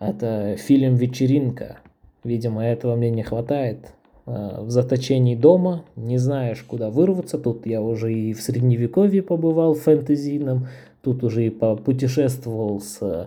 Это 0.00 0.56
фильм 0.56 0.96
«Вечеринка». 0.96 1.78
Видимо, 2.24 2.64
этого 2.64 2.96
мне 2.96 3.10
не 3.10 3.22
хватает. 3.22 3.94
Э, 4.30 4.62
в 4.62 4.70
заточении 4.70 5.34
дома, 5.34 5.84
не 5.96 6.18
знаешь, 6.18 6.62
куда 6.62 6.90
вырваться. 6.90 7.36
Тут 7.36 7.66
я 7.66 7.82
уже 7.82 8.12
и 8.12 8.32
в 8.32 8.40
средневековье 8.40 9.22
побывал 9.22 9.74
фэнтезийном, 9.74 10.68
тут 11.02 11.24
уже 11.24 11.46
и 11.46 11.50
путешествовал 11.50 12.80
с 12.80 12.98
э, 13.00 13.26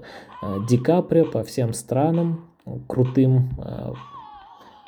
Ди 0.69 0.77
Каприо 0.77 1.25
по 1.25 1.43
всем 1.43 1.73
странам, 1.73 2.45
крутым, 2.87 3.49
э, 3.57 3.93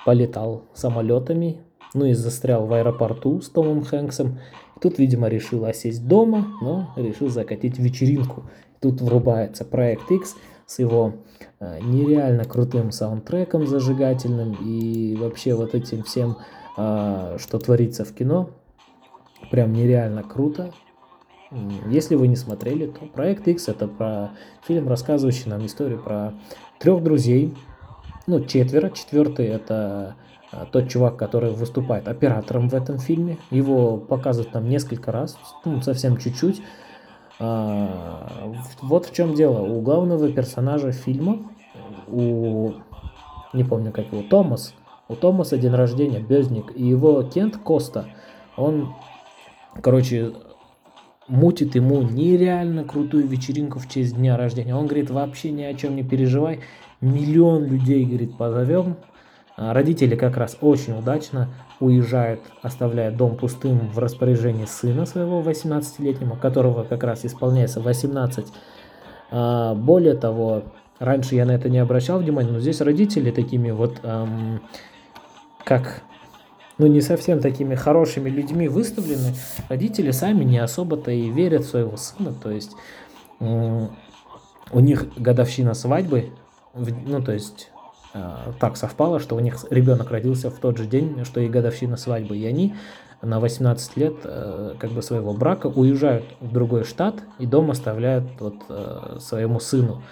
полетал 0.05 0.63
самолетами, 0.73 1.57
ну 1.93 2.05
и 2.05 2.13
застрял 2.13 2.65
в 2.65 2.71
аэропорту 2.71 3.41
с 3.41 3.49
Томом 3.49 3.83
Хэнксом. 3.83 4.39
Тут, 4.81 4.99
видимо, 4.99 5.27
решил 5.27 5.65
осесть 5.65 6.07
дома, 6.07 6.47
но 6.61 6.93
решил 6.95 7.27
закатить 7.27 7.77
вечеринку. 7.77 8.43
Тут 8.79 9.01
врубается 9.01 9.65
проект 9.65 10.09
X– 10.09 10.35
с 10.65 10.79
его 10.79 11.13
нереально 11.59 12.45
крутым 12.45 12.91
саундтреком 12.91 13.67
зажигательным 13.67 14.53
и 14.61 15.15
вообще 15.15 15.55
вот 15.55 15.75
этим 15.75 16.03
всем, 16.03 16.37
э, 16.77 17.37
что 17.39 17.59
творится 17.59 18.05
в 18.05 18.13
кино. 18.13 18.49
Прям 19.51 19.73
нереально 19.73 20.23
круто. 20.23 20.71
Если 21.89 22.15
вы 22.15 22.27
не 22.27 22.35
смотрели, 22.35 22.87
то 22.87 23.05
проект 23.05 23.47
X 23.47 23.69
это 23.69 23.87
про 23.87 24.31
фильм, 24.67 24.87
рассказывающий 24.87 25.49
нам 25.49 25.65
историю 25.65 26.01
про 26.01 26.33
трех 26.79 27.03
друзей, 27.03 27.53
ну, 28.27 28.43
четверо. 28.43 28.89
Четвертый 28.89 29.45
это 29.45 30.15
э, 30.51 30.65
тот 30.71 30.89
чувак, 30.89 31.17
который 31.17 31.51
выступает 31.51 32.07
оператором 32.07 32.69
в 32.69 32.73
этом 32.73 32.97
фильме. 32.97 33.37
Его 33.51 33.97
показывают 33.97 34.51
там 34.51 34.67
несколько 34.67 35.11
раз, 35.11 35.37
ну, 35.63 35.81
совсем 35.81 36.17
чуть-чуть. 36.17 36.61
А, 37.39 38.53
вот 38.81 39.05
в 39.05 39.13
чем 39.13 39.33
дело. 39.33 39.61
У 39.61 39.81
главного 39.81 40.31
персонажа 40.31 40.91
фильма, 40.91 41.39
у 42.07 42.73
не 43.55 43.63
помню 43.63 43.91
как 43.91 44.11
его, 44.11 44.21
Томас, 44.21 44.73
у 45.07 45.15
Томаса 45.15 45.57
день 45.57 45.73
рождения, 45.73 46.19
Безник, 46.19 46.71
и 46.75 46.85
его 46.85 47.23
Кент 47.23 47.57
Коста, 47.57 48.05
он, 48.57 48.93
короче, 49.81 50.33
мутит 51.27 51.75
ему 51.75 52.01
нереально 52.01 52.83
крутую 52.83 53.27
вечеринку 53.27 53.79
в 53.79 53.89
честь 53.89 54.15
дня 54.15 54.37
рождения. 54.37 54.75
Он 54.75 54.85
говорит, 54.85 55.09
вообще 55.09 55.51
ни 55.51 55.63
о 55.63 55.73
чем 55.73 55.95
не 55.95 56.03
переживай, 56.03 56.61
миллион 57.01 57.65
людей, 57.65 58.05
говорит, 58.05 58.37
позовем. 58.37 58.97
А 59.57 59.73
родители 59.73 60.15
как 60.15 60.37
раз 60.37 60.57
очень 60.61 60.97
удачно 60.97 61.49
уезжает, 61.79 62.41
оставляя 62.61 63.11
дом 63.11 63.35
пустым 63.35 63.89
в 63.91 63.99
распоряжении 63.99 64.65
сына 64.65 65.05
своего 65.05 65.41
18-летнего, 65.41 66.35
которого 66.35 66.83
как 66.83 67.03
раз 67.03 67.25
исполняется 67.25 67.81
18. 67.81 68.47
А, 69.31 69.73
более 69.73 70.15
того, 70.15 70.63
раньше 70.99 71.35
я 71.35 71.45
на 71.45 71.51
это 71.51 71.69
не 71.69 71.79
обращал 71.79 72.19
внимания, 72.19 72.51
но 72.51 72.59
здесь 72.59 72.81
родители 72.81 73.31
такими 73.31 73.71
вот, 73.71 73.99
эм, 74.03 74.61
как, 75.63 76.03
ну 76.77 76.87
не 76.87 77.01
совсем 77.01 77.39
такими 77.39 77.75
хорошими 77.75 78.29
людьми 78.29 78.67
выставлены, 78.67 79.35
родители 79.69 80.11
сами 80.11 80.43
не 80.43 80.59
особо-то 80.59 81.11
и 81.11 81.29
верят 81.29 81.63
в 81.63 81.69
своего 81.69 81.97
сына, 81.97 82.33
то 82.33 82.51
есть 82.51 82.71
э, 83.39 83.87
у 84.71 84.79
них 84.79 85.07
годовщина 85.17 85.73
свадьбы, 85.73 86.31
ну 86.73 87.21
то 87.21 87.33
есть 87.33 87.69
так 88.59 88.77
совпало, 88.77 89.19
что 89.19 89.35
у 89.35 89.39
них 89.39 89.65
ребенок 89.69 90.11
родился 90.11 90.49
в 90.49 90.59
тот 90.59 90.77
же 90.77 90.85
день, 90.85 91.25
что 91.25 91.39
и 91.39 91.49
годовщина 91.49 91.97
свадьбы, 91.97 92.37
и 92.37 92.45
они 92.45 92.75
на 93.21 93.39
18 93.39 93.97
лет 93.97 94.15
э, 94.23 94.75
как 94.77 94.91
бы 94.91 95.01
своего 95.01 95.33
брака 95.33 95.67
уезжают 95.67 96.25
в 96.39 96.51
другой 96.51 96.83
штат 96.83 97.15
и 97.39 97.45
дом 97.45 97.71
оставляют 97.71 98.25
вот 98.39 98.55
э, 98.69 99.17
своему 99.19 99.59
сыну. 99.59 100.03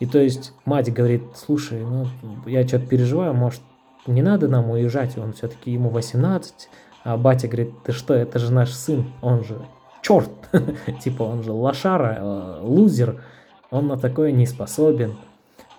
И 0.00 0.06
то 0.06 0.18
есть 0.18 0.52
мать 0.64 0.92
говорит, 0.92 1.22
слушай, 1.34 1.82
ну 1.84 2.06
я 2.46 2.66
что-то 2.66 2.86
переживаю, 2.86 3.34
может 3.34 3.60
не 4.06 4.22
надо 4.22 4.48
нам 4.48 4.70
уезжать, 4.70 5.16
он 5.16 5.32
все-таки 5.32 5.70
ему 5.70 5.90
18, 5.90 6.68
а 7.04 7.16
батя 7.16 7.46
говорит, 7.46 7.70
ты 7.84 7.92
что, 7.92 8.14
это 8.14 8.38
же 8.38 8.52
наш 8.52 8.72
сын, 8.72 9.12
он 9.20 9.44
же 9.44 9.58
черт, 10.00 10.30
типа 11.02 11.22
он 11.22 11.42
же 11.42 11.52
лошара, 11.52 12.58
лузер, 12.62 13.22
он 13.70 13.86
на 13.86 13.96
такое 13.96 14.32
не 14.32 14.46
способен, 14.46 15.16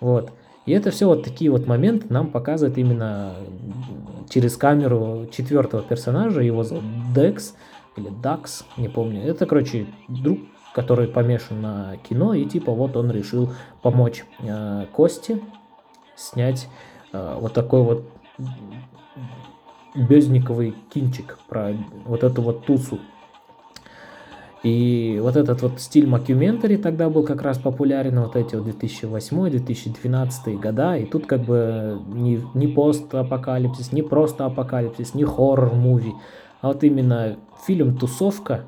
вот. 0.00 0.32
И 0.66 0.72
это 0.72 0.90
все 0.90 1.06
вот 1.06 1.22
такие 1.22 1.50
вот 1.50 1.66
моменты 1.66 2.06
нам 2.08 2.30
показывает 2.30 2.78
именно 2.78 3.34
через 4.30 4.56
камеру 4.56 5.28
четвертого 5.30 5.82
персонажа, 5.82 6.40
его 6.40 6.62
зовут 6.62 6.84
Декс 7.14 7.54
или 7.96 8.08
Дакс, 8.08 8.64
не 8.76 8.88
помню. 8.88 9.22
Это, 9.22 9.46
короче, 9.46 9.86
друг, 10.08 10.40
который 10.74 11.06
помешан 11.06 11.60
на 11.60 11.96
кино, 12.08 12.34
и 12.34 12.44
типа 12.44 12.72
вот 12.72 12.96
он 12.96 13.10
решил 13.10 13.52
помочь 13.82 14.24
э, 14.40 14.86
Косте 14.92 15.40
снять 16.16 16.68
э, 17.12 17.36
вот 17.38 17.52
такой 17.52 17.82
вот 17.82 18.04
безниковый 19.94 20.74
кинчик 20.92 21.38
про 21.48 21.76
вот 22.04 22.24
эту 22.24 22.42
вот 22.42 22.64
тусу. 22.64 22.98
И 24.64 25.20
вот 25.22 25.36
этот 25.36 25.60
вот 25.60 25.78
стиль 25.78 26.06
мокюментари 26.06 26.76
тогда 26.76 27.10
был 27.10 27.22
как 27.22 27.42
раз 27.42 27.58
популярен, 27.58 28.18
вот 28.18 28.34
эти 28.34 28.54
вот 28.56 28.66
2008-2012 28.66 30.58
года, 30.58 30.96
и 30.96 31.04
тут 31.04 31.26
как 31.26 31.42
бы 31.42 32.00
не, 32.08 32.40
не 32.54 32.66
постапокалипсис, 32.66 33.92
не 33.92 34.00
просто 34.00 34.46
апокалипсис, 34.46 35.12
не 35.12 35.24
horror 35.24 35.69
movie, 35.69 36.14
а 36.62 36.68
вот 36.68 36.82
именно 36.82 37.36
фильм 37.66 37.98
«Тусовка», 37.98 38.64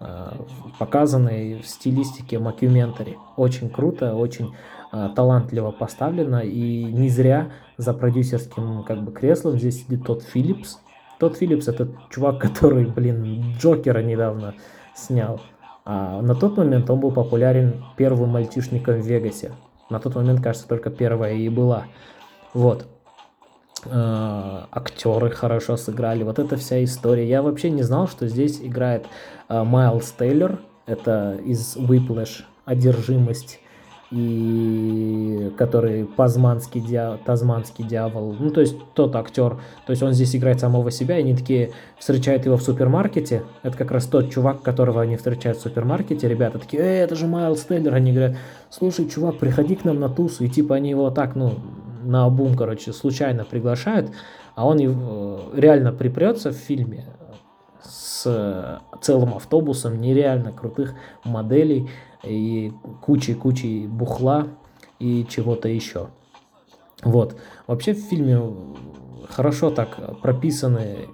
э, 0.00 0.32
показанный 0.80 1.60
в 1.60 1.66
стилистике 1.68 2.40
мокюментари. 2.40 3.16
Очень 3.36 3.70
круто, 3.70 4.16
очень 4.16 4.52
э, 4.92 5.10
талантливо 5.14 5.70
поставлено, 5.70 6.40
и 6.40 6.82
не 6.82 7.08
зря 7.08 7.52
за 7.76 7.94
продюсерским 7.94 8.82
как 8.82 9.04
бы 9.04 9.12
креслом 9.12 9.60
здесь 9.60 9.84
сидит 9.84 10.04
Тодд 10.04 10.24
Филлипс. 10.24 10.80
Тодд 11.20 11.36
Филлипс 11.36 11.68
это 11.68 11.88
чувак, 12.10 12.40
который, 12.42 12.86
блин, 12.86 13.54
Джокера 13.60 14.02
недавно 14.02 14.54
снял. 14.96 15.40
А 15.84 16.20
на 16.20 16.34
тот 16.34 16.56
момент 16.56 16.90
он 16.90 16.98
был 16.98 17.12
популярен 17.12 17.84
первым 17.96 18.30
мальчишником 18.30 19.00
в 19.00 19.06
Вегасе. 19.06 19.52
На 19.88 20.00
тот 20.00 20.16
момент, 20.16 20.42
кажется, 20.42 20.66
только 20.66 20.90
первая 20.90 21.34
и 21.34 21.48
была. 21.48 21.84
Вот. 22.54 22.86
А, 23.84 24.66
актеры 24.72 25.30
хорошо 25.30 25.76
сыграли. 25.76 26.24
Вот 26.24 26.38
эта 26.38 26.56
вся 26.56 26.82
история. 26.82 27.28
Я 27.28 27.42
вообще 27.42 27.70
не 27.70 27.82
знал, 27.82 28.08
что 28.08 28.26
здесь 28.26 28.60
играет 28.60 29.06
а, 29.48 29.62
Майлз 29.62 30.12
Тейлор. 30.18 30.58
Это 30.86 31.38
из 31.44 31.76
Whiplash 31.76 32.44
«Одержимость» 32.64 33.60
и 34.10 35.45
который 35.56 36.04
Пазманский 36.04 36.80
дьявол, 36.80 37.18
Тазманский 37.24 37.84
дьявол, 37.84 38.36
ну 38.38 38.50
то 38.50 38.60
есть 38.60 38.76
тот 38.94 39.16
актер, 39.16 39.56
то 39.86 39.90
есть 39.90 40.02
он 40.02 40.12
здесь 40.12 40.36
играет 40.36 40.60
самого 40.60 40.90
себя, 40.90 41.16
и 41.16 41.20
они 41.20 41.36
такие 41.36 41.72
встречают 41.98 42.44
его 42.44 42.56
в 42.56 42.62
супермаркете, 42.62 43.42
это 43.62 43.76
как 43.76 43.90
раз 43.90 44.06
тот 44.06 44.30
чувак, 44.30 44.62
которого 44.62 45.02
они 45.02 45.16
встречают 45.16 45.58
в 45.58 45.62
супермаркете, 45.62 46.28
ребята 46.28 46.58
такие, 46.58 46.82
эй, 46.82 47.04
это 47.04 47.16
же 47.16 47.26
Майлз 47.26 47.64
Тейлор, 47.64 47.94
они 47.94 48.12
говорят, 48.12 48.36
слушай, 48.70 49.08
чувак, 49.08 49.38
приходи 49.38 49.74
к 49.74 49.84
нам 49.84 49.98
на 49.98 50.08
тусу, 50.08 50.44
и 50.44 50.48
типа 50.48 50.76
они 50.76 50.90
его 50.90 51.10
так, 51.10 51.34
ну, 51.34 51.54
на 52.04 52.24
обум, 52.24 52.56
короче, 52.56 52.92
случайно 52.92 53.44
приглашают, 53.44 54.10
а 54.54 54.66
он 54.66 54.78
э, 54.80 55.38
реально 55.54 55.92
припрется 55.92 56.50
в 56.50 56.54
фильме 56.54 57.06
с 57.82 58.80
целым 59.00 59.34
автобусом 59.34 60.00
нереально 60.00 60.52
крутых 60.52 60.94
моделей, 61.24 61.88
и 62.26 62.72
кучей-кучей 63.02 63.86
бухла 63.86 64.48
и 64.98 65.26
чего-то 65.28 65.68
еще. 65.68 66.08
Вот. 67.02 67.36
Вообще 67.66 67.92
в 67.92 67.98
фильме 67.98 68.40
хорошо 69.28 69.70
так 69.70 70.20
прописаны 70.20 71.08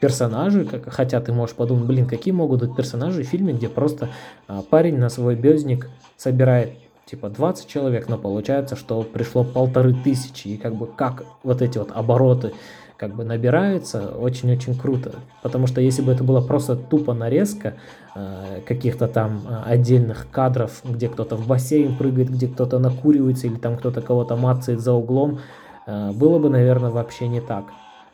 персонажи, 0.00 0.64
как, 0.64 0.92
хотя 0.92 1.20
ты 1.20 1.32
можешь 1.32 1.56
подумать, 1.56 1.86
блин, 1.86 2.06
какие 2.06 2.32
могут 2.32 2.60
быть 2.60 2.76
персонажи 2.76 3.22
в 3.22 3.26
фильме, 3.26 3.52
где 3.54 3.68
просто 3.68 4.10
а, 4.46 4.62
парень 4.62 4.98
на 4.98 5.08
свой 5.08 5.36
бездник 5.36 5.88
собирает 6.16 6.74
типа 7.06 7.30
20 7.30 7.66
человек, 7.66 8.08
но 8.08 8.18
получается, 8.18 8.76
что 8.76 9.02
пришло 9.02 9.44
полторы 9.44 9.94
тысячи, 9.94 10.48
и 10.48 10.56
как 10.56 10.74
бы 10.74 10.86
как 10.86 11.24
вот 11.42 11.62
эти 11.62 11.78
вот 11.78 11.92
обороты 11.92 12.52
как 12.96 13.14
бы 13.14 13.24
набираются, 13.24 14.08
очень-очень 14.16 14.76
круто. 14.76 15.16
Потому 15.42 15.66
что 15.66 15.80
если 15.80 16.02
бы 16.02 16.12
это 16.12 16.24
была 16.24 16.40
просто 16.40 16.76
тупо 16.76 17.12
нарезка 17.12 17.74
э, 18.14 18.60
каких-то 18.66 19.06
там 19.06 19.42
э, 19.46 19.62
отдельных 19.66 20.28
кадров, 20.30 20.80
где 20.84 21.08
кто-то 21.08 21.36
в 21.36 21.46
бассейн 21.46 21.96
прыгает, 21.96 22.30
где 22.30 22.48
кто-то 22.48 22.78
накуривается 22.78 23.46
или 23.46 23.56
там 23.56 23.76
кто-то 23.76 24.00
кого-то 24.00 24.36
мацает 24.36 24.80
за 24.80 24.92
углом, 24.92 25.40
э, 25.86 26.12
было 26.12 26.38
бы, 26.38 26.48
наверное, 26.48 26.90
вообще 26.90 27.28
не 27.28 27.40
так. 27.40 27.66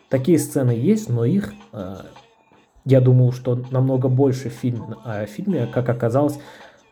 Такие 0.09 0.39
сцены 0.39 0.73
есть, 0.73 1.09
но 1.09 1.25
их, 1.25 1.55
э, 1.73 1.97
я 2.85 3.01
думал, 3.01 3.33
что 3.33 3.61
намного 3.71 4.09
больше 4.09 4.49
фильм, 4.49 4.97
а 5.05 5.27
в 5.27 5.29
фильме, 5.29 5.67
как 5.67 5.89
оказалось, 5.89 6.39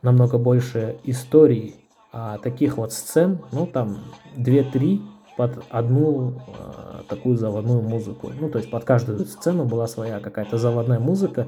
намного 0.02 0.38
больше 0.38 0.96
истории. 1.04 1.74
А 2.12 2.38
таких 2.38 2.76
вот 2.76 2.92
сцен, 2.92 3.38
ну 3.52 3.66
там 3.66 3.98
2-3 4.36 5.00
под 5.40 5.64
одну 5.70 6.34
э, 6.48 7.02
такую 7.08 7.38
заводную 7.38 7.80
музыку. 7.80 8.30
Ну, 8.38 8.50
то 8.50 8.58
есть 8.58 8.70
под 8.70 8.84
каждую 8.84 9.24
сцену 9.24 9.64
была 9.64 9.86
своя 9.86 10.20
какая-то 10.20 10.58
заводная 10.58 10.98
музыка, 10.98 11.46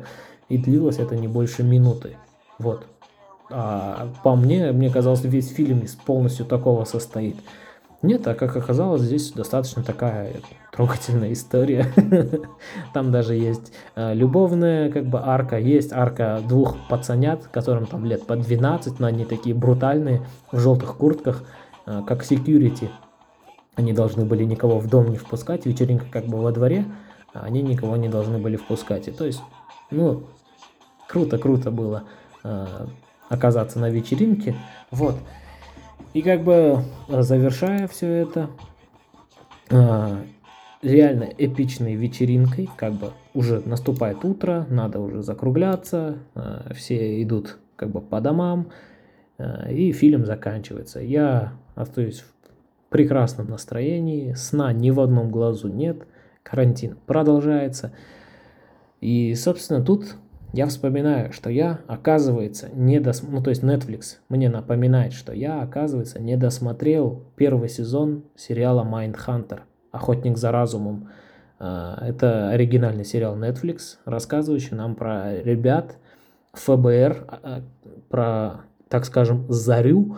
и 0.49 0.57
длилось 0.57 0.99
это 0.99 1.15
не 1.15 1.29
больше 1.29 1.63
минуты. 1.63 2.17
Вот. 2.59 2.87
А 3.51 4.09
по 4.25 4.35
мне, 4.35 4.73
мне 4.73 4.89
казалось, 4.89 5.25
весь 5.25 5.51
фильм 5.51 5.81
из 5.81 5.95
полностью 5.95 6.47
такого 6.47 6.85
состоит. 6.87 7.37
Нет, 8.01 8.27
а 8.27 8.35
как 8.35 8.57
оказалось, 8.57 9.03
здесь 9.03 9.31
достаточно 9.33 9.83
такая 9.83 10.37
трогательная 10.75 11.35
история. 11.35 11.93
Там 12.95 13.13
даже 13.13 13.35
есть 13.35 13.75
э, 13.95 14.15
любовная 14.15 14.91
как 14.91 15.05
бы 15.05 15.21
арка, 15.23 15.59
есть 15.59 15.93
арка 15.93 16.41
двух 16.49 16.77
пацанят, 16.89 17.47
которым 17.49 17.85
там 17.85 18.07
лет 18.07 18.27
по 18.27 18.37
12, 18.37 18.99
но 19.01 19.07
они 19.07 19.27
такие 19.27 19.55
брутальные, 19.55 20.23
в 20.51 20.59
желтых 20.59 20.97
куртках, 20.97 21.45
э, 21.85 22.01
как 22.07 22.23
security. 22.23 22.89
Они 23.75 23.93
должны 23.93 24.25
были 24.25 24.45
никого 24.45 24.79
в 24.79 24.89
дом 24.89 25.11
не 25.11 25.17
впускать, 25.17 25.67
вечеринка 25.67 26.07
как 26.11 26.27
бы 26.27 26.41
во 26.41 26.53
дворе, 26.53 26.85
а 27.33 27.45
они 27.45 27.63
никого 27.63 27.97
не 27.97 28.09
должны 28.09 28.39
были 28.39 28.57
впускать. 28.57 29.09
И 29.09 29.11
то 29.11 29.25
есть, 29.25 29.41
ну, 29.91 30.25
круто-круто 31.09 31.71
было 31.71 32.05
э, 32.45 32.87
оказаться 33.29 33.79
на 33.79 33.89
вечеринке. 33.89 34.55
Вот. 34.91 35.17
И 36.13 36.21
как 36.21 36.45
бы 36.45 36.85
завершая 37.09 37.89
все 37.89 38.09
это, 38.09 38.51
э, 39.71 40.17
реально 40.83 41.25
эпичной 41.39 41.95
вечеринкой, 41.95 42.69
как 42.77 42.93
бы 42.93 43.13
уже 43.35 43.63
наступает 43.65 44.25
утро, 44.25 44.67
надо 44.69 45.01
уже 45.01 45.23
закругляться, 45.23 46.19
э, 46.35 46.73
все 46.75 47.23
идут 47.23 47.59
как 47.77 47.91
бы 47.91 48.01
по 48.01 48.21
домам, 48.21 48.69
э, 49.39 49.73
и 49.73 49.93
фильм 49.93 50.27
заканчивается. 50.27 51.01
Я 51.01 51.55
остаюсь 51.75 52.21
в 52.21 52.42
прекрасном 52.93 53.49
настроении, 53.49 54.35
сна 54.35 54.73
ни 54.73 54.91
в 54.91 55.01
одном 55.01 55.31
глазу 55.31 55.69
нет, 55.69 56.07
карантин 56.43 56.97
продолжается. 57.07 57.93
И, 59.01 59.35
собственно, 59.35 59.85
тут 59.85 60.15
я 60.53 60.67
вспоминаю, 60.67 61.33
что 61.33 61.51
я, 61.51 61.81
оказывается, 61.87 62.69
не 62.75 63.01
дос... 63.01 63.23
ну 63.23 63.43
то 63.43 63.51
есть 63.51 63.63
Netflix 63.65 64.19
мне 64.29 64.51
напоминает, 64.51 65.15
что 65.15 65.33
я, 65.33 65.63
оказывается, 65.63 66.21
не 66.21 66.37
досмотрел 66.37 67.25
первый 67.37 67.69
сезон 67.69 68.25
сериала 68.37 68.85
Mindhunter, 68.85 69.61
Охотник 69.91 70.37
за 70.37 70.53
разумом. 70.53 71.09
А, 71.59 71.99
это 72.07 72.51
оригинальный 72.51 73.05
сериал 73.05 73.37
Netflix, 73.37 73.97
рассказывающий 74.05 74.77
нам 74.77 74.95
про 74.95 75.41
ребят 75.43 75.97
ФБР, 76.53 77.25
а, 77.27 77.41
а, 77.43 77.63
про, 78.11 78.61
так 78.89 79.07
скажем, 79.07 79.47
зарю 79.49 80.17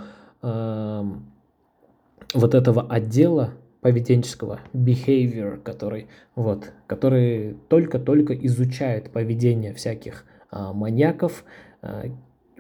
вот 2.35 2.55
этого 2.55 2.83
отдела 2.83 3.55
поведенческого 3.81 4.61
behavior, 4.73 5.59
который 5.59 6.09
вот, 6.35 6.73
который 6.87 7.57
только-только 7.69 8.35
изучает 8.35 9.11
поведение 9.11 9.75
всяких 9.75 10.25
а, 10.51 10.73
маньяков, 10.73 11.45
а, 11.83 12.05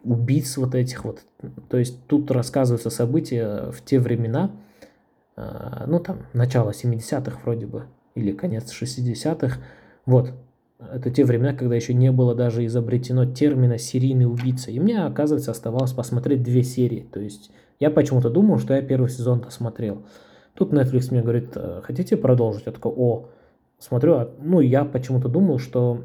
убийц 0.02 0.56
вот 0.56 0.74
этих 0.74 1.04
вот. 1.04 1.22
То 1.68 1.78
есть 1.78 2.06
тут 2.06 2.30
рассказываются 2.30 2.90
события 2.90 3.70
в 3.72 3.82
те 3.84 3.98
времена, 3.98 4.50
а, 5.36 5.84
ну 5.86 5.98
там 5.98 6.26
начало 6.32 6.70
70-х 6.70 7.40
вроде 7.42 7.66
бы 7.66 7.84
или 8.14 8.32
конец 8.32 8.72
60-х. 8.72 9.60
Вот, 10.06 10.32
это 10.78 11.10
те 11.10 11.24
времена, 11.24 11.54
когда 11.54 11.74
еще 11.74 11.94
не 11.94 12.12
было 12.12 12.34
даже 12.34 12.64
изобретено 12.66 13.24
термина 13.24 13.78
серийный 13.78 14.26
убийца. 14.26 14.70
И 14.70 14.78
мне, 14.78 15.04
оказывается, 15.04 15.50
оставалось 15.50 15.92
посмотреть 15.92 16.42
две 16.42 16.62
серии. 16.62 17.08
То 17.10 17.20
есть 17.20 17.50
я 17.80 17.90
почему-то 17.90 18.30
думал, 18.30 18.58
что 18.58 18.74
я 18.74 18.82
первый 18.82 19.08
сезон 19.08 19.40
досмотрел. 19.40 20.04
Тут 20.54 20.72
Netflix 20.72 21.08
мне 21.10 21.22
говорит, 21.22 21.52
«Э, 21.56 21.80
хотите 21.82 22.16
продолжить? 22.16 22.66
Я 22.66 22.72
такой, 22.72 22.92
о, 22.96 23.28
смотрю. 23.78 24.14
А, 24.14 24.30
ну, 24.38 24.60
я 24.60 24.84
почему-то 24.84 25.28
думал, 25.28 25.58
что 25.58 26.04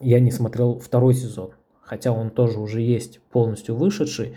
я 0.00 0.20
не 0.20 0.30
смотрел 0.30 0.78
второй 0.78 1.14
сезон. 1.14 1.52
Хотя 1.80 2.12
он 2.12 2.30
тоже 2.30 2.60
уже 2.60 2.82
есть 2.82 3.20
полностью 3.30 3.74
вышедший. 3.74 4.36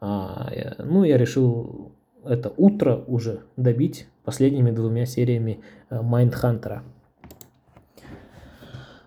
А, 0.00 0.52
ну, 0.78 1.04
я 1.04 1.16
решил 1.16 1.92
это 2.24 2.52
утро 2.56 3.02
уже 3.06 3.40
добить 3.56 4.08
последними 4.24 4.70
двумя 4.70 5.06
сериями 5.06 5.60
Майндхантера. 5.90 6.82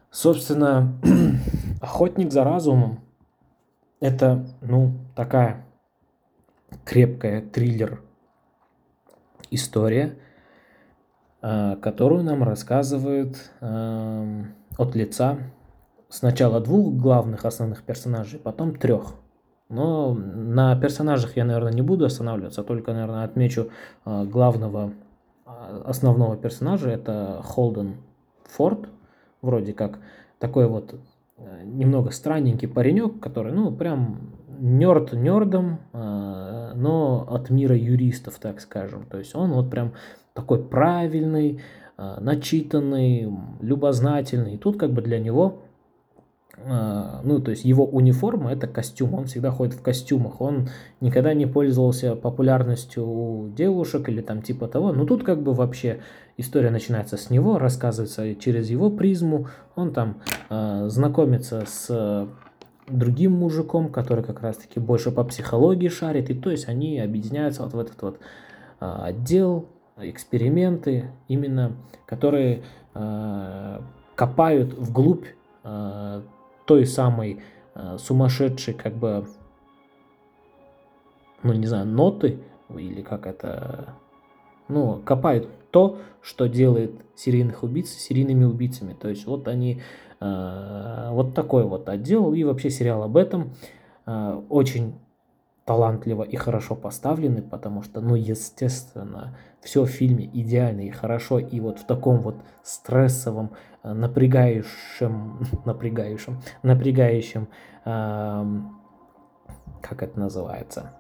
Собственно, 0.09 0.99
охотник 1.81 2.31
за 2.31 2.43
разумом 2.43 3.01
это, 3.99 4.47
ну, 4.61 4.93
такая 5.15 5.65
крепкая 6.85 7.41
триллер 7.41 8.01
история, 9.51 10.17
а, 11.41 11.75
которую 11.77 12.23
нам 12.23 12.43
рассказывают 12.43 13.51
от 13.61 14.95
лица 14.95 15.37
сначала 16.09 16.59
двух 16.59 16.95
главных 16.95 17.45
основных 17.45 17.83
персонажей, 17.83 18.39
потом 18.39 18.75
трех. 18.75 19.13
Но 19.69 20.13
на 20.15 20.75
персонажах 20.75 21.37
я, 21.37 21.45
наверное, 21.45 21.71
не 21.71 21.83
буду 21.83 22.05
останавливаться, 22.05 22.63
только, 22.63 22.91
наверное, 22.91 23.23
отмечу 23.23 23.69
а, 24.03 24.25
главного 24.25 24.93
а, 25.45 25.83
основного 25.85 26.35
персонажа, 26.35 26.89
это 26.89 27.41
Холден 27.43 27.97
Форд, 28.45 28.89
вроде 29.43 29.73
как 29.73 29.99
такой 30.39 30.67
вот 30.67 30.95
э, 31.37 31.63
немного 31.65 32.09
странненький 32.09 32.67
паренек, 32.67 33.19
который, 33.19 33.53
ну, 33.53 33.71
прям 33.71 34.31
нерд 34.57 35.13
нердом, 35.13 35.79
но 36.75 37.25
от 37.29 37.49
мира 37.49 37.75
юристов, 37.75 38.39
так 38.39 38.61
скажем. 38.61 39.05
То 39.05 39.17
есть 39.17 39.35
он 39.35 39.51
вот 39.51 39.69
прям 39.69 39.93
такой 40.33 40.63
правильный, 40.63 41.61
э, 41.97 42.17
начитанный, 42.19 43.31
любознательный. 43.61 44.55
И 44.55 44.57
тут 44.57 44.77
как 44.77 44.91
бы 44.91 45.01
для 45.01 45.19
него 45.19 45.63
а, 46.65 47.21
ну, 47.23 47.39
то 47.39 47.51
есть 47.51 47.63
его 47.63 47.85
униформа 47.85 48.51
это 48.51 48.67
костюм, 48.67 49.13
он 49.13 49.25
всегда 49.25 49.51
ходит 49.51 49.75
в 49.75 49.81
костюмах, 49.81 50.41
он 50.41 50.69
никогда 50.99 51.33
не 51.33 51.45
пользовался 51.45 52.15
популярностью 52.15 53.07
у 53.07 53.49
девушек 53.49 54.09
или 54.09 54.21
там 54.21 54.41
типа 54.41 54.67
того, 54.67 54.91
но 54.91 55.05
тут 55.05 55.23
как 55.23 55.41
бы 55.41 55.53
вообще 55.53 55.99
история 56.37 56.69
начинается 56.69 57.15
с 57.17 57.29
него, 57.29 57.59
рассказывается 57.59 58.35
через 58.35 58.69
его 58.69 58.89
призму, 58.89 59.47
он 59.75 59.93
там 59.93 60.21
э, 60.49 60.87
знакомится 60.89 61.63
с 61.65 62.27
другим 62.89 63.33
мужиком, 63.33 63.89
который 63.89 64.23
как 64.23 64.41
раз-таки 64.41 64.79
больше 64.79 65.11
по 65.11 65.23
психологии 65.23 65.89
шарит, 65.89 66.29
и 66.29 66.33
то 66.33 66.51
есть 66.51 66.67
они 66.67 66.99
объединяются 66.99 67.63
вот 67.63 67.73
в 67.73 67.79
этот 67.79 68.01
вот 68.01 68.19
э, 68.79 68.85
отдел, 68.85 69.67
эксперименты, 69.97 71.11
именно 71.27 71.75
которые 72.05 72.63
э, 72.93 73.79
копают 74.15 74.73
вглубь 74.73 75.25
э, 75.63 76.21
той 76.65 76.85
самой 76.85 77.41
сумасшедшей, 77.97 78.73
как 78.73 78.93
бы, 78.95 79.25
ну 81.43 81.53
не 81.53 81.65
знаю, 81.65 81.85
ноты, 81.85 82.39
или 82.77 83.01
как 83.01 83.25
это, 83.25 83.93
ну, 84.67 85.01
копают 85.05 85.47
то, 85.71 85.99
что 86.21 86.47
делает 86.47 86.91
серийных 87.15 87.63
убийц 87.63 87.89
серийными 87.89 88.43
убийцами. 88.43 88.93
То 88.93 89.09
есть 89.09 89.25
вот 89.25 89.47
они, 89.47 89.81
вот 90.19 91.33
такой 91.33 91.63
вот 91.65 91.87
отдел, 91.89 92.33
и 92.33 92.43
вообще 92.43 92.69
сериал 92.69 93.03
об 93.03 93.15
этом 93.15 93.53
э, 94.05 94.41
очень 94.49 94.95
талантливо 95.65 96.23
и 96.23 96.35
хорошо 96.35 96.75
поставлены, 96.75 97.41
потому 97.41 97.83
что, 97.83 98.01
ну, 98.01 98.15
естественно, 98.15 99.37
все 99.61 99.83
в 99.83 99.87
фильме 99.87 100.25
идеально 100.25 100.81
и 100.81 100.89
хорошо, 100.89 101.39
и 101.39 101.59
вот 101.59 101.79
в 101.79 101.85
таком 101.85 102.17
вот 102.19 102.37
стрессовом, 102.63 103.51
э, 103.83 103.93
напрягающем, 103.93 105.45
напрягающем, 105.65 106.41
напрягающем, 106.63 107.47
э, 107.85 108.45
как 109.81 110.03
это 110.03 110.19
называется, 110.19 110.91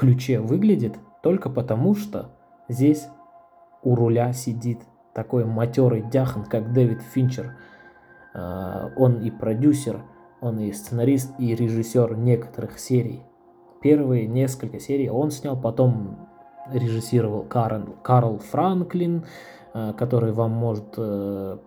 ключе 0.00 0.40
выглядит 0.40 0.94
только 1.22 1.50
потому, 1.50 1.94
что 1.94 2.30
здесь 2.68 3.08
у 3.82 3.94
руля 3.94 4.32
сидит 4.32 4.80
такой 5.12 5.44
матерый 5.44 6.00
дяхан, 6.00 6.46
как 6.46 6.72
Дэвид 6.72 7.02
Финчер. 7.02 7.56
Э, 8.34 8.90
он 8.96 9.20
и 9.20 9.30
продюсер, 9.30 10.02
он 10.40 10.58
и 10.58 10.72
сценарист, 10.72 11.34
и 11.38 11.54
режиссер 11.54 12.16
некоторых 12.16 12.78
серий 12.78 13.24
первые 13.80 14.26
несколько 14.26 14.78
серий 14.78 15.10
он 15.10 15.30
снял, 15.30 15.56
потом 15.56 16.28
режиссировал 16.72 17.42
Карл, 17.42 17.96
Карл 18.02 18.38
Франклин, 18.38 19.24
э, 19.74 19.92
который 19.96 20.32
вам 20.32 20.52
может, 20.52 20.94
э, 20.96 21.58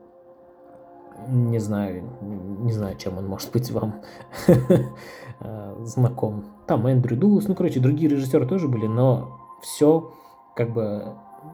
не 1.28 1.60
знаю, 1.60 2.04
не 2.22 2.72
знаю, 2.72 2.98
чем 2.98 3.18
он 3.18 3.28
может 3.28 3.52
быть 3.52 3.72
вам 3.72 4.02
знаком. 5.82 6.46
Там 6.68 6.88
Эндрю 6.88 7.18
Дулас, 7.18 7.48
ну, 7.48 7.56
короче, 7.56 7.80
другие 7.80 8.10
режиссеры 8.10 8.46
тоже 8.46 8.68
были, 8.68 8.88
но 8.88 9.40
все 9.62 10.12
как 10.56 10.74
бы 10.74 11.14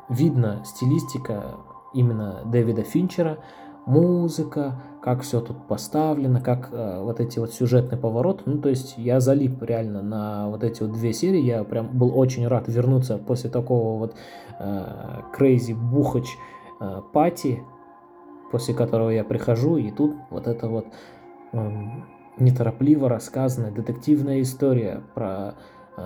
видно 0.10 0.63
стилистика 0.65 1.56
именно 1.93 2.41
Дэвида 2.45 2.84
Финчера, 2.84 3.39
музыка, 3.86 4.82
как 5.02 5.22
все 5.22 5.42
тут 5.42 5.68
поставлено, 5.68 6.42
как 6.42 6.70
э, 6.72 7.02
вот 7.02 7.20
эти 7.20 7.39
вот 7.39 7.54
сюжетные 7.54 8.00
повороты. 8.00 8.44
Ну, 8.46 8.62
то 8.62 8.70
есть 8.70 8.96
я 8.98 9.20
залип 9.20 9.62
реально 9.63 10.02
на 10.02 10.50
вот 10.50 10.63
эти 10.63 10.84
вот 10.84 10.94
две 10.94 11.13
серии. 11.13 11.42
Я 11.42 11.63
прям 11.63 11.98
был 11.98 12.18
очень 12.18 12.48
рад 12.48 12.68
вернуться 12.68 13.18
после 13.18 13.50
такого 13.50 13.98
вот 13.98 14.15
э, 14.60 14.86
crazy 15.38 15.74
бухач 15.74 16.28
э, 16.80 17.02
пати, 17.13 17.63
после 18.52 18.74
которого 18.74 19.10
я 19.10 19.24
прихожу, 19.24 19.78
и 19.78 19.92
тут 19.92 20.15
вот 20.30 20.48
это 20.48 20.68
вот 20.68 20.86
э, 21.54 21.72
неторопливо 22.38 23.10
рассказанная 23.10 23.72
детективная 23.72 24.42
история 24.42 25.04
про 25.13 25.56
э, 25.98 26.02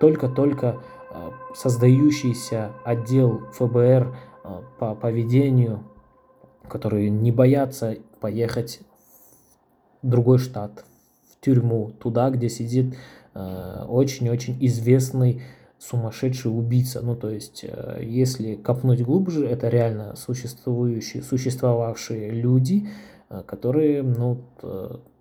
только-только 0.00 0.80
э, 1.10 1.30
создающийся 1.54 2.72
отдел 2.84 3.42
ФБР 3.52 4.16
э, 4.44 4.60
по 4.78 4.94
поведению 4.94 5.84
которые 6.68 7.10
не 7.10 7.32
боятся 7.32 7.96
поехать 8.20 8.80
в 10.02 10.08
другой 10.08 10.38
штат, 10.38 10.84
в 11.30 11.44
тюрьму, 11.44 11.90
туда, 12.00 12.30
где 12.30 12.48
сидит 12.48 12.96
э, 13.34 13.84
очень-очень 13.88 14.56
известный 14.66 15.42
сумасшедший 15.78 16.56
убийца. 16.56 17.00
Ну, 17.02 17.16
то 17.16 17.30
есть, 17.30 17.64
э, 17.64 18.00
если 18.02 18.54
копнуть 18.54 19.02
глубже, 19.02 19.46
это 19.46 19.68
реально 19.68 20.16
существующие, 20.16 21.22
существовавшие 21.22 22.30
люди, 22.30 22.88
э, 23.30 23.42
которые, 23.46 24.02
ну, 24.02 24.38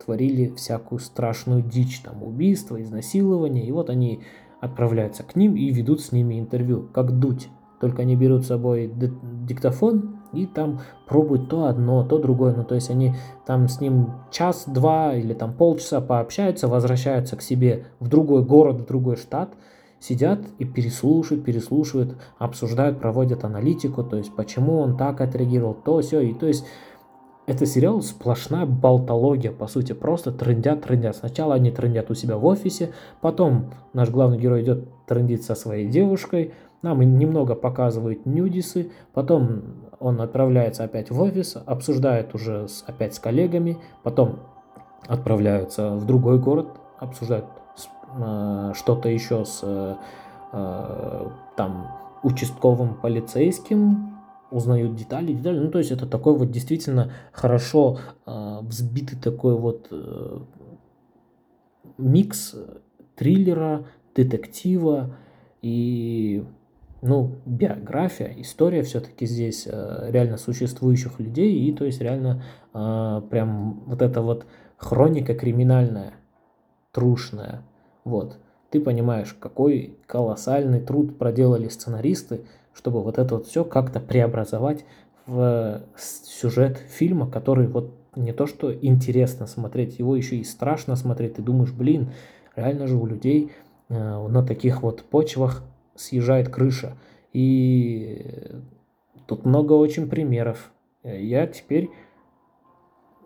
творили 0.04 0.54
всякую 0.56 1.00
страшную 1.00 1.62
дичь, 1.62 2.02
там, 2.02 2.24
убийства, 2.24 2.82
изнасилования, 2.82 3.66
и 3.66 3.72
вот 3.72 3.90
они 3.90 4.22
отправляются 4.60 5.24
к 5.24 5.36
ним 5.36 5.56
и 5.56 5.70
ведут 5.72 6.02
с 6.02 6.12
ними 6.12 6.40
интервью, 6.40 6.88
как 6.94 7.20
дуть. 7.20 7.50
Только 7.80 8.04
они 8.04 8.16
берут 8.16 8.44
с 8.44 8.48
собой 8.48 8.92
диктофон, 9.48 10.21
и 10.34 10.46
там 10.46 10.80
пробуют 11.08 11.50
то 11.50 11.66
одно, 11.66 12.04
то 12.04 12.18
другое. 12.18 12.54
Ну, 12.56 12.64
то 12.64 12.76
есть 12.76 12.90
они 12.90 13.16
там 13.46 13.68
с 13.68 13.82
ним 13.82 14.12
час-два 14.32 15.16
или 15.16 15.34
там 15.34 15.54
полчаса 15.54 16.02
пообщаются, 16.02 16.68
возвращаются 16.68 17.36
к 17.36 17.42
себе 17.42 17.86
в 18.00 18.08
другой 18.08 18.44
город, 18.44 18.82
в 18.82 18.86
другой 18.86 19.18
штат, 19.18 19.54
сидят 20.00 20.40
и 20.58 20.66
переслушивают, 20.66 21.46
переслушивают, 21.46 22.18
обсуждают, 22.38 23.00
проводят 23.00 23.44
аналитику, 23.44 24.04
то 24.04 24.18
есть 24.18 24.36
почему 24.36 24.80
он 24.80 24.98
так 24.98 25.22
отреагировал, 25.22 25.76
то, 25.76 26.02
все. 26.02 26.22
И 26.22 26.34
то 26.34 26.48
есть 26.48 26.66
это 27.46 27.66
сериал 27.66 28.02
сплошная 28.02 28.66
болтология, 28.66 29.52
по 29.52 29.68
сути, 29.68 29.94
просто 29.94 30.32
трендят, 30.32 30.84
трендят. 30.84 31.16
Сначала 31.16 31.56
они 31.56 31.72
трендят 31.72 32.10
у 32.10 32.14
себя 32.14 32.38
в 32.38 32.46
офисе, 32.46 32.94
потом 33.20 33.74
наш 33.94 34.10
главный 34.10 34.38
герой 34.38 34.64
идет 34.64 34.88
трендить 35.06 35.44
со 35.44 35.56
своей 35.56 35.88
девушкой, 35.88 36.54
нам 36.82 37.02
немного 37.02 37.56
показывают 37.56 38.26
нюдисы, 38.26 38.92
потом 39.14 39.62
он 40.00 40.20
отправляется 40.22 40.84
опять 40.84 41.12
в 41.12 41.22
офис, 41.22 41.58
обсуждает 41.66 42.34
уже 42.34 42.68
с, 42.68 42.84
опять 42.88 43.14
с 43.14 43.20
коллегами, 43.20 43.78
потом 44.04 44.40
отправляются 45.08 45.92
в 45.92 46.06
другой 46.06 46.40
город, 46.40 46.68
обсуждают 47.00 47.46
э, 48.18 48.72
что-то 48.76 49.10
еще 49.10 49.46
с 49.46 49.60
э, 49.64 49.96
э, 50.54 51.28
там 51.56 51.88
участковым 52.24 52.96
полицейским, 52.96 54.12
узнают 54.52 54.96
детали, 54.96 55.34
детали. 55.34 55.60
Ну, 55.60 55.72
то 55.72 55.80
есть 55.80 55.92
это 55.92 56.06
такой 56.06 56.36
вот 56.36 56.52
действительно 56.52 57.12
хорошо 57.32 58.00
э, 58.26 58.60
взбитый 58.62 59.20
такой 59.20 59.58
вот 59.58 59.88
э, 59.92 60.40
микс 61.98 62.56
триллера, 63.16 63.86
детектива 64.16 65.16
и 65.62 66.44
ну, 67.02 67.36
биография, 67.46 68.34
история 68.38 68.84
все-таки 68.84 69.26
здесь 69.26 69.68
э, 69.68 70.08
реально 70.10 70.38
существующих 70.38 71.20
людей, 71.20 71.54
и 71.54 71.74
то 71.74 71.86
есть 71.86 72.00
реально 72.00 72.44
э, 72.74 73.22
прям 73.30 73.84
вот 73.86 74.02
эта 74.02 74.22
вот 74.22 74.46
хроника 74.78 75.34
криминальная, 75.34 76.14
трушная, 76.92 77.64
вот. 78.04 78.38
Ты 78.70 78.80
понимаешь, 78.80 79.36
какой 79.38 79.98
колоссальный 80.06 80.80
труд 80.80 81.18
проделали 81.18 81.68
сценаристы, 81.68 82.46
чтобы 82.74 83.04
вот 83.04 83.18
это 83.18 83.36
вот 83.36 83.48
все 83.48 83.66
как-то 83.66 84.00
преобразовать 84.00 84.86
в 85.26 85.82
сюжет 85.98 86.78
фильма, 86.78 87.30
который 87.30 87.68
вот 87.68 87.94
не 88.16 88.32
то 88.32 88.46
что 88.48 88.74
интересно 88.74 89.48
смотреть, 89.48 90.00
его 90.00 90.16
еще 90.16 90.38
и 90.38 90.44
страшно 90.44 90.96
смотреть. 90.96 91.36
Ты 91.36 91.42
думаешь, 91.42 91.72
блин, 91.72 92.12
реально 92.56 92.88
же 92.88 92.96
у 92.96 93.06
людей 93.06 93.52
э, 93.90 94.28
на 94.28 94.46
таких 94.46 94.84
вот 94.84 95.04
почвах 95.04 95.64
съезжает 95.96 96.50
крыша. 96.50 96.98
И 97.34 98.26
тут 99.28 99.46
много 99.46 99.74
очень 99.74 100.10
примеров. 100.10 100.72
Я 101.04 101.48
теперь 101.48 101.90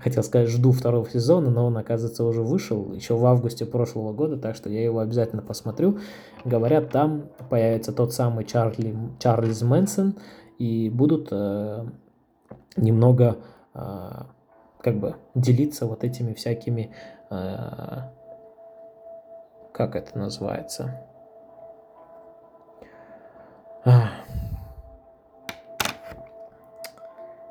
хотел 0.00 0.22
сказать, 0.22 0.48
жду 0.48 0.72
второго 0.72 1.08
сезона, 1.08 1.50
но 1.50 1.66
он, 1.66 1.76
оказывается, 1.76 2.24
уже 2.24 2.42
вышел 2.42 2.92
еще 2.92 3.16
в 3.16 3.24
августе 3.24 3.66
прошлого 3.66 4.12
года, 4.12 4.36
так 4.36 4.56
что 4.56 4.68
я 4.70 4.82
его 4.82 5.00
обязательно 5.00 5.42
посмотрю. 5.42 5.98
Говорят, 6.44 6.90
там 6.90 7.28
появится 7.50 7.92
тот 7.92 8.12
самый 8.12 8.44
Чарли, 8.44 8.96
Чарльз 9.18 9.62
Мэнсон, 9.62 10.16
и 10.58 10.88
будут 10.88 11.28
э, 11.30 11.86
немного 12.76 13.38
э, 13.74 14.10
как 14.80 14.98
бы 14.98 15.16
делиться 15.34 15.86
вот 15.86 16.04
этими 16.04 16.32
всякими 16.34 16.94
э, 17.30 17.98
как 19.74 19.96
это 19.96 20.16
называется? 20.16 21.00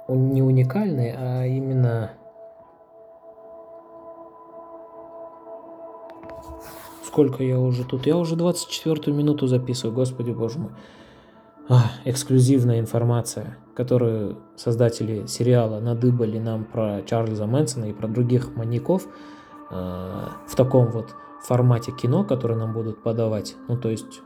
не 0.07 0.41
уникальный, 0.41 1.13
а 1.15 1.45
именно 1.45 2.11
сколько 7.03 7.43
я 7.43 7.59
уже 7.59 7.83
тут? 7.83 8.05
Я 8.05 8.17
уже 8.17 8.35
24 8.35 9.15
минуту 9.15 9.47
записываю, 9.47 9.93
господи 9.93 10.31
боже 10.31 10.59
мой. 10.59 10.71
А, 11.69 11.91
эксклюзивная 12.05 12.79
информация, 12.79 13.57
которую 13.75 14.37
создатели 14.55 15.25
сериала 15.27 15.79
надыбали 15.79 16.37
нам 16.37 16.65
про 16.65 17.01
Чарльза 17.03 17.47
Мэнсона 17.47 17.85
и 17.85 17.93
про 17.93 18.07
других 18.07 18.55
маньяков 18.55 19.07
э, 19.71 19.73
в 19.73 20.55
таком 20.55 20.91
вот 20.91 21.15
формате 21.45 21.91
кино, 21.91 22.23
который 22.23 22.57
нам 22.57 22.73
будут 22.73 23.03
подавать. 23.03 23.55
Ну, 23.67 23.77
то 23.77 23.89
есть 23.89 24.21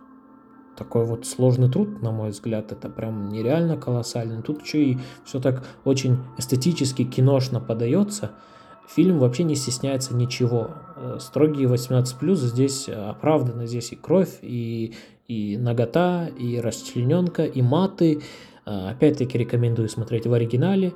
такой 0.77 1.05
вот 1.05 1.25
сложный 1.25 1.69
труд, 1.69 2.01
на 2.01 2.11
мой 2.11 2.29
взгляд, 2.29 2.71
это 2.71 2.89
прям 2.89 3.29
нереально 3.29 3.77
колоссально. 3.77 4.41
Тут 4.41 4.61
еще 4.63 4.83
и 4.83 4.97
все 5.25 5.39
так 5.39 5.65
очень 5.85 6.19
эстетически, 6.37 7.03
киношно 7.03 7.59
подается– 7.59 8.31
Фильм 8.87 9.19
вообще 9.19 9.43
не 9.43 9.55
стесняется 9.55 10.15
ничего. 10.15 10.71
Э, 10.95 11.17
строгие 11.19 11.67
18+, 11.67 12.35
здесь 12.35 12.87
оправданы, 12.87 13.67
здесь 13.67 13.91
и 13.91 13.97
кровь, 13.97 14.39
и, 14.41 14.93
и 15.27 15.57
нагота, 15.57 16.27
и 16.27 16.59
расчлененка, 16.59 17.43
и 17.43 17.61
маты. 17.61 18.21
Э, 18.65 18.89
опять-таки 18.91 19.37
рекомендую 19.37 19.89
смотреть 19.89 20.25
в 20.25 20.33
оригинале. 20.33 20.93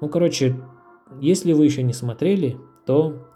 Ну, 0.00 0.08
короче, 0.08 0.58
если 1.20 1.52
вы 1.52 1.66
еще 1.66 1.82
не 1.82 1.92
смотрели, 1.92 2.56
то 2.86 3.12
э, 3.12 3.27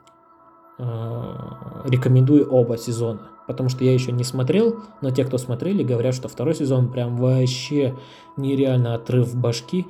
рекомендую 0.78 2.50
оба 2.50 2.76
сезона. 2.76 3.28
Потому 3.46 3.68
что 3.68 3.84
я 3.84 3.92
еще 3.92 4.12
не 4.12 4.24
смотрел, 4.24 4.80
но 5.00 5.10
те, 5.10 5.24
кто 5.24 5.36
смотрели, 5.38 5.82
говорят, 5.82 6.14
что 6.14 6.28
второй 6.28 6.54
сезон 6.54 6.90
прям 6.90 7.16
вообще 7.16 7.96
нереально 8.36 8.94
отрыв 8.94 9.34
башки. 9.34 9.86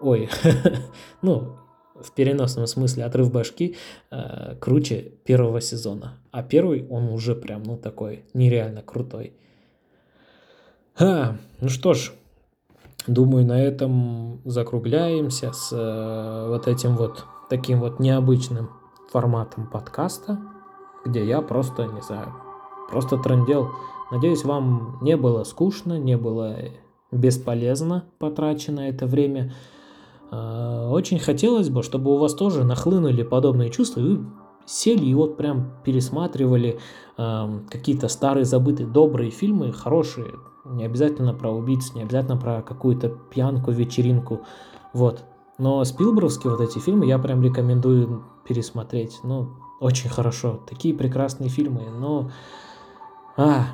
Ой, 0.00 0.28
ну, 1.22 1.56
в 1.94 2.12
переносном 2.12 2.66
смысле 2.66 3.04
отрыв 3.04 3.32
башки 3.32 3.76
э, 4.10 4.56
круче 4.60 5.12
первого 5.24 5.60
сезона. 5.60 6.18
А 6.30 6.42
первый 6.42 6.86
он 6.88 7.08
уже 7.08 7.34
прям, 7.34 7.62
ну, 7.62 7.76
такой 7.76 8.24
нереально 8.34 8.82
крутой. 8.82 9.32
А, 10.98 11.36
ну 11.60 11.68
что 11.68 11.94
ж, 11.94 12.12
думаю, 13.06 13.46
на 13.46 13.62
этом 13.62 14.42
закругляемся 14.44 15.52
с 15.52 15.72
э, 15.72 16.48
вот 16.48 16.68
этим 16.68 16.96
вот 16.96 17.24
таким 17.48 17.80
вот 17.80 17.98
необычным 18.00 18.70
форматом 19.12 19.66
подкаста, 19.66 20.40
где 21.04 21.24
я 21.26 21.42
просто, 21.42 21.86
не 21.86 22.00
знаю, 22.00 22.32
просто 22.90 23.18
трендел. 23.18 23.70
Надеюсь, 24.10 24.44
вам 24.44 24.98
не 25.02 25.16
было 25.16 25.44
скучно, 25.44 25.98
не 25.98 26.16
было 26.16 26.56
бесполезно 27.10 28.04
потрачено 28.18 28.80
это 28.80 29.06
время. 29.06 29.52
А, 30.30 30.88
очень 30.90 31.18
хотелось 31.18 31.68
бы, 31.68 31.82
чтобы 31.82 32.14
у 32.14 32.16
вас 32.16 32.34
тоже 32.34 32.64
нахлынули 32.64 33.22
подобные 33.22 33.70
чувства, 33.70 34.00
и 34.00 34.02
вы 34.02 34.26
сели 34.64 35.04
и 35.04 35.14
вот 35.14 35.36
прям 35.36 35.72
пересматривали 35.84 36.78
э, 37.18 37.60
какие-то 37.68 38.08
старые 38.08 38.44
забытые 38.44 38.86
добрые 38.86 39.30
фильмы, 39.30 39.72
хорошие, 39.72 40.34
не 40.64 40.84
обязательно 40.84 41.34
про 41.34 41.50
убийц, 41.50 41.94
не 41.94 42.02
обязательно 42.02 42.36
про 42.36 42.62
какую-то 42.62 43.08
пьянку, 43.08 43.72
вечеринку, 43.72 44.42
вот. 44.92 45.24
Но 45.58 45.84
Спилбровские 45.84 46.50
вот 46.50 46.60
эти 46.60 46.78
фильмы 46.78 47.06
я 47.06 47.18
прям 47.18 47.42
рекомендую 47.42 48.24
пересмотреть, 48.44 49.20
ну, 49.22 49.50
очень 49.80 50.10
хорошо, 50.10 50.60
такие 50.68 50.94
прекрасные 50.94 51.50
фильмы, 51.50 51.90
но, 51.90 52.30
а, 53.36 53.66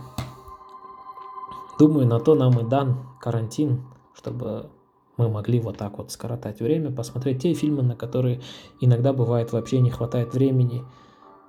думаю, 1.78 2.06
на 2.06 2.18
то 2.18 2.34
нам 2.34 2.58
и 2.58 2.64
дан 2.64 3.06
карантин, 3.20 3.84
чтобы 4.14 4.70
мы 5.16 5.28
могли 5.28 5.60
вот 5.60 5.76
так 5.76 5.98
вот 5.98 6.10
скоротать 6.10 6.60
время, 6.60 6.90
посмотреть 6.90 7.42
те 7.42 7.52
фильмы, 7.52 7.82
на 7.82 7.96
которые 7.96 8.40
иногда 8.80 9.12
бывает 9.12 9.52
вообще 9.52 9.80
не 9.80 9.90
хватает 9.90 10.32
времени. 10.32 10.84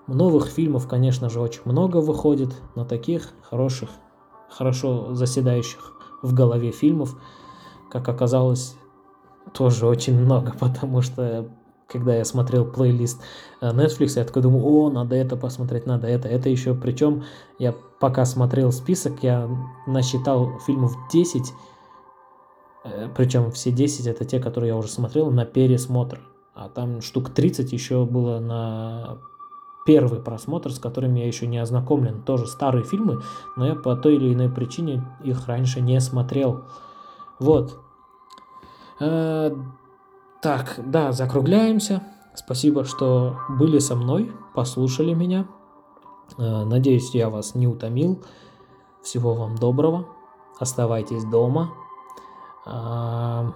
Новых 0.08 0.48
фильмов, 0.48 0.88
конечно 0.88 1.30
же, 1.30 1.40
очень 1.40 1.62
много 1.66 1.98
выходит, 1.98 2.50
но 2.76 2.84
таких 2.84 3.30
хороших, 3.42 3.90
хорошо 4.50 5.14
заседающих 5.14 5.94
в 6.24 6.34
голове 6.34 6.72
фильмов, 6.72 7.16
как 7.92 8.10
оказалось, 8.10 8.76
тоже 9.54 9.86
очень 9.88 10.18
много, 10.18 10.54
потому 10.60 11.02
что 11.02 11.50
когда 11.88 12.16
я 12.16 12.24
смотрел 12.24 12.66
плейлист 12.66 13.22
э, 13.62 13.72
Netflix, 13.72 14.14
я 14.16 14.24
такой 14.24 14.44
думаю, 14.44 14.66
о, 14.66 14.90
надо 14.90 15.16
это 15.16 15.36
посмотреть, 15.36 15.86
надо 15.86 16.08
это. 16.08 16.28
Это 16.28 16.50
еще, 16.50 16.76
причем 16.76 17.24
я 17.58 17.74
пока 18.00 18.26
смотрел 18.26 18.72
список, 18.72 19.24
я 19.24 19.50
насчитал 19.88 20.60
фильмов 20.66 20.96
10, 21.12 21.52
Э, 22.84 23.10
Причем 23.16 23.52
все 23.52 23.72
10 23.72 24.08
это 24.08 24.26
те, 24.26 24.40
которые 24.40 24.70
я 24.70 24.78
уже 24.78 24.90
смотрел 24.90 25.30
на 25.32 25.46
пересмотр. 25.46 26.22
А 26.54 26.70
там 26.70 27.02
штук 27.02 27.30
30 27.30 27.72
еще 27.72 28.06
было 28.06 28.40
на 28.40 29.18
первый 29.86 30.20
просмотр, 30.22 30.72
с 30.72 30.80
которыми 30.80 31.20
я 31.20 31.28
еще 31.28 31.48
не 31.48 31.58
ознакомлен. 31.58 32.24
Тоже 32.24 32.48
старые 32.48 32.84
фильмы, 32.84 33.22
но 33.56 33.68
я 33.68 33.76
по 33.76 33.96
той 33.96 34.16
или 34.16 34.34
иной 34.34 34.50
причине 34.50 35.04
их 35.24 35.48
раньше 35.48 35.82
не 35.82 36.00
смотрел. 36.00 36.66
Вот. 37.40 37.80
Э, 39.00 39.56
так, 40.42 40.76
да, 40.78 41.12
закругляемся. 41.12 42.04
Спасибо, 42.36 42.86
что 42.86 43.38
были 43.50 43.80
со 43.80 43.96
мной, 43.96 44.32
послушали 44.54 45.14
меня. 45.14 45.48
Э, 46.38 46.64
надеюсь, 46.64 47.14
я 47.14 47.30
вас 47.30 47.56
не 47.56 47.68
утомил. 47.68 48.24
Всего 49.02 49.34
вам 49.34 49.56
доброго. 49.56 50.08
Оставайтесь 50.60 51.24
дома. 51.26 51.74
А, 52.66 53.54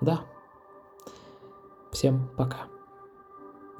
да. 0.00 0.20
Всем 1.92 2.28
пока. 2.36 2.77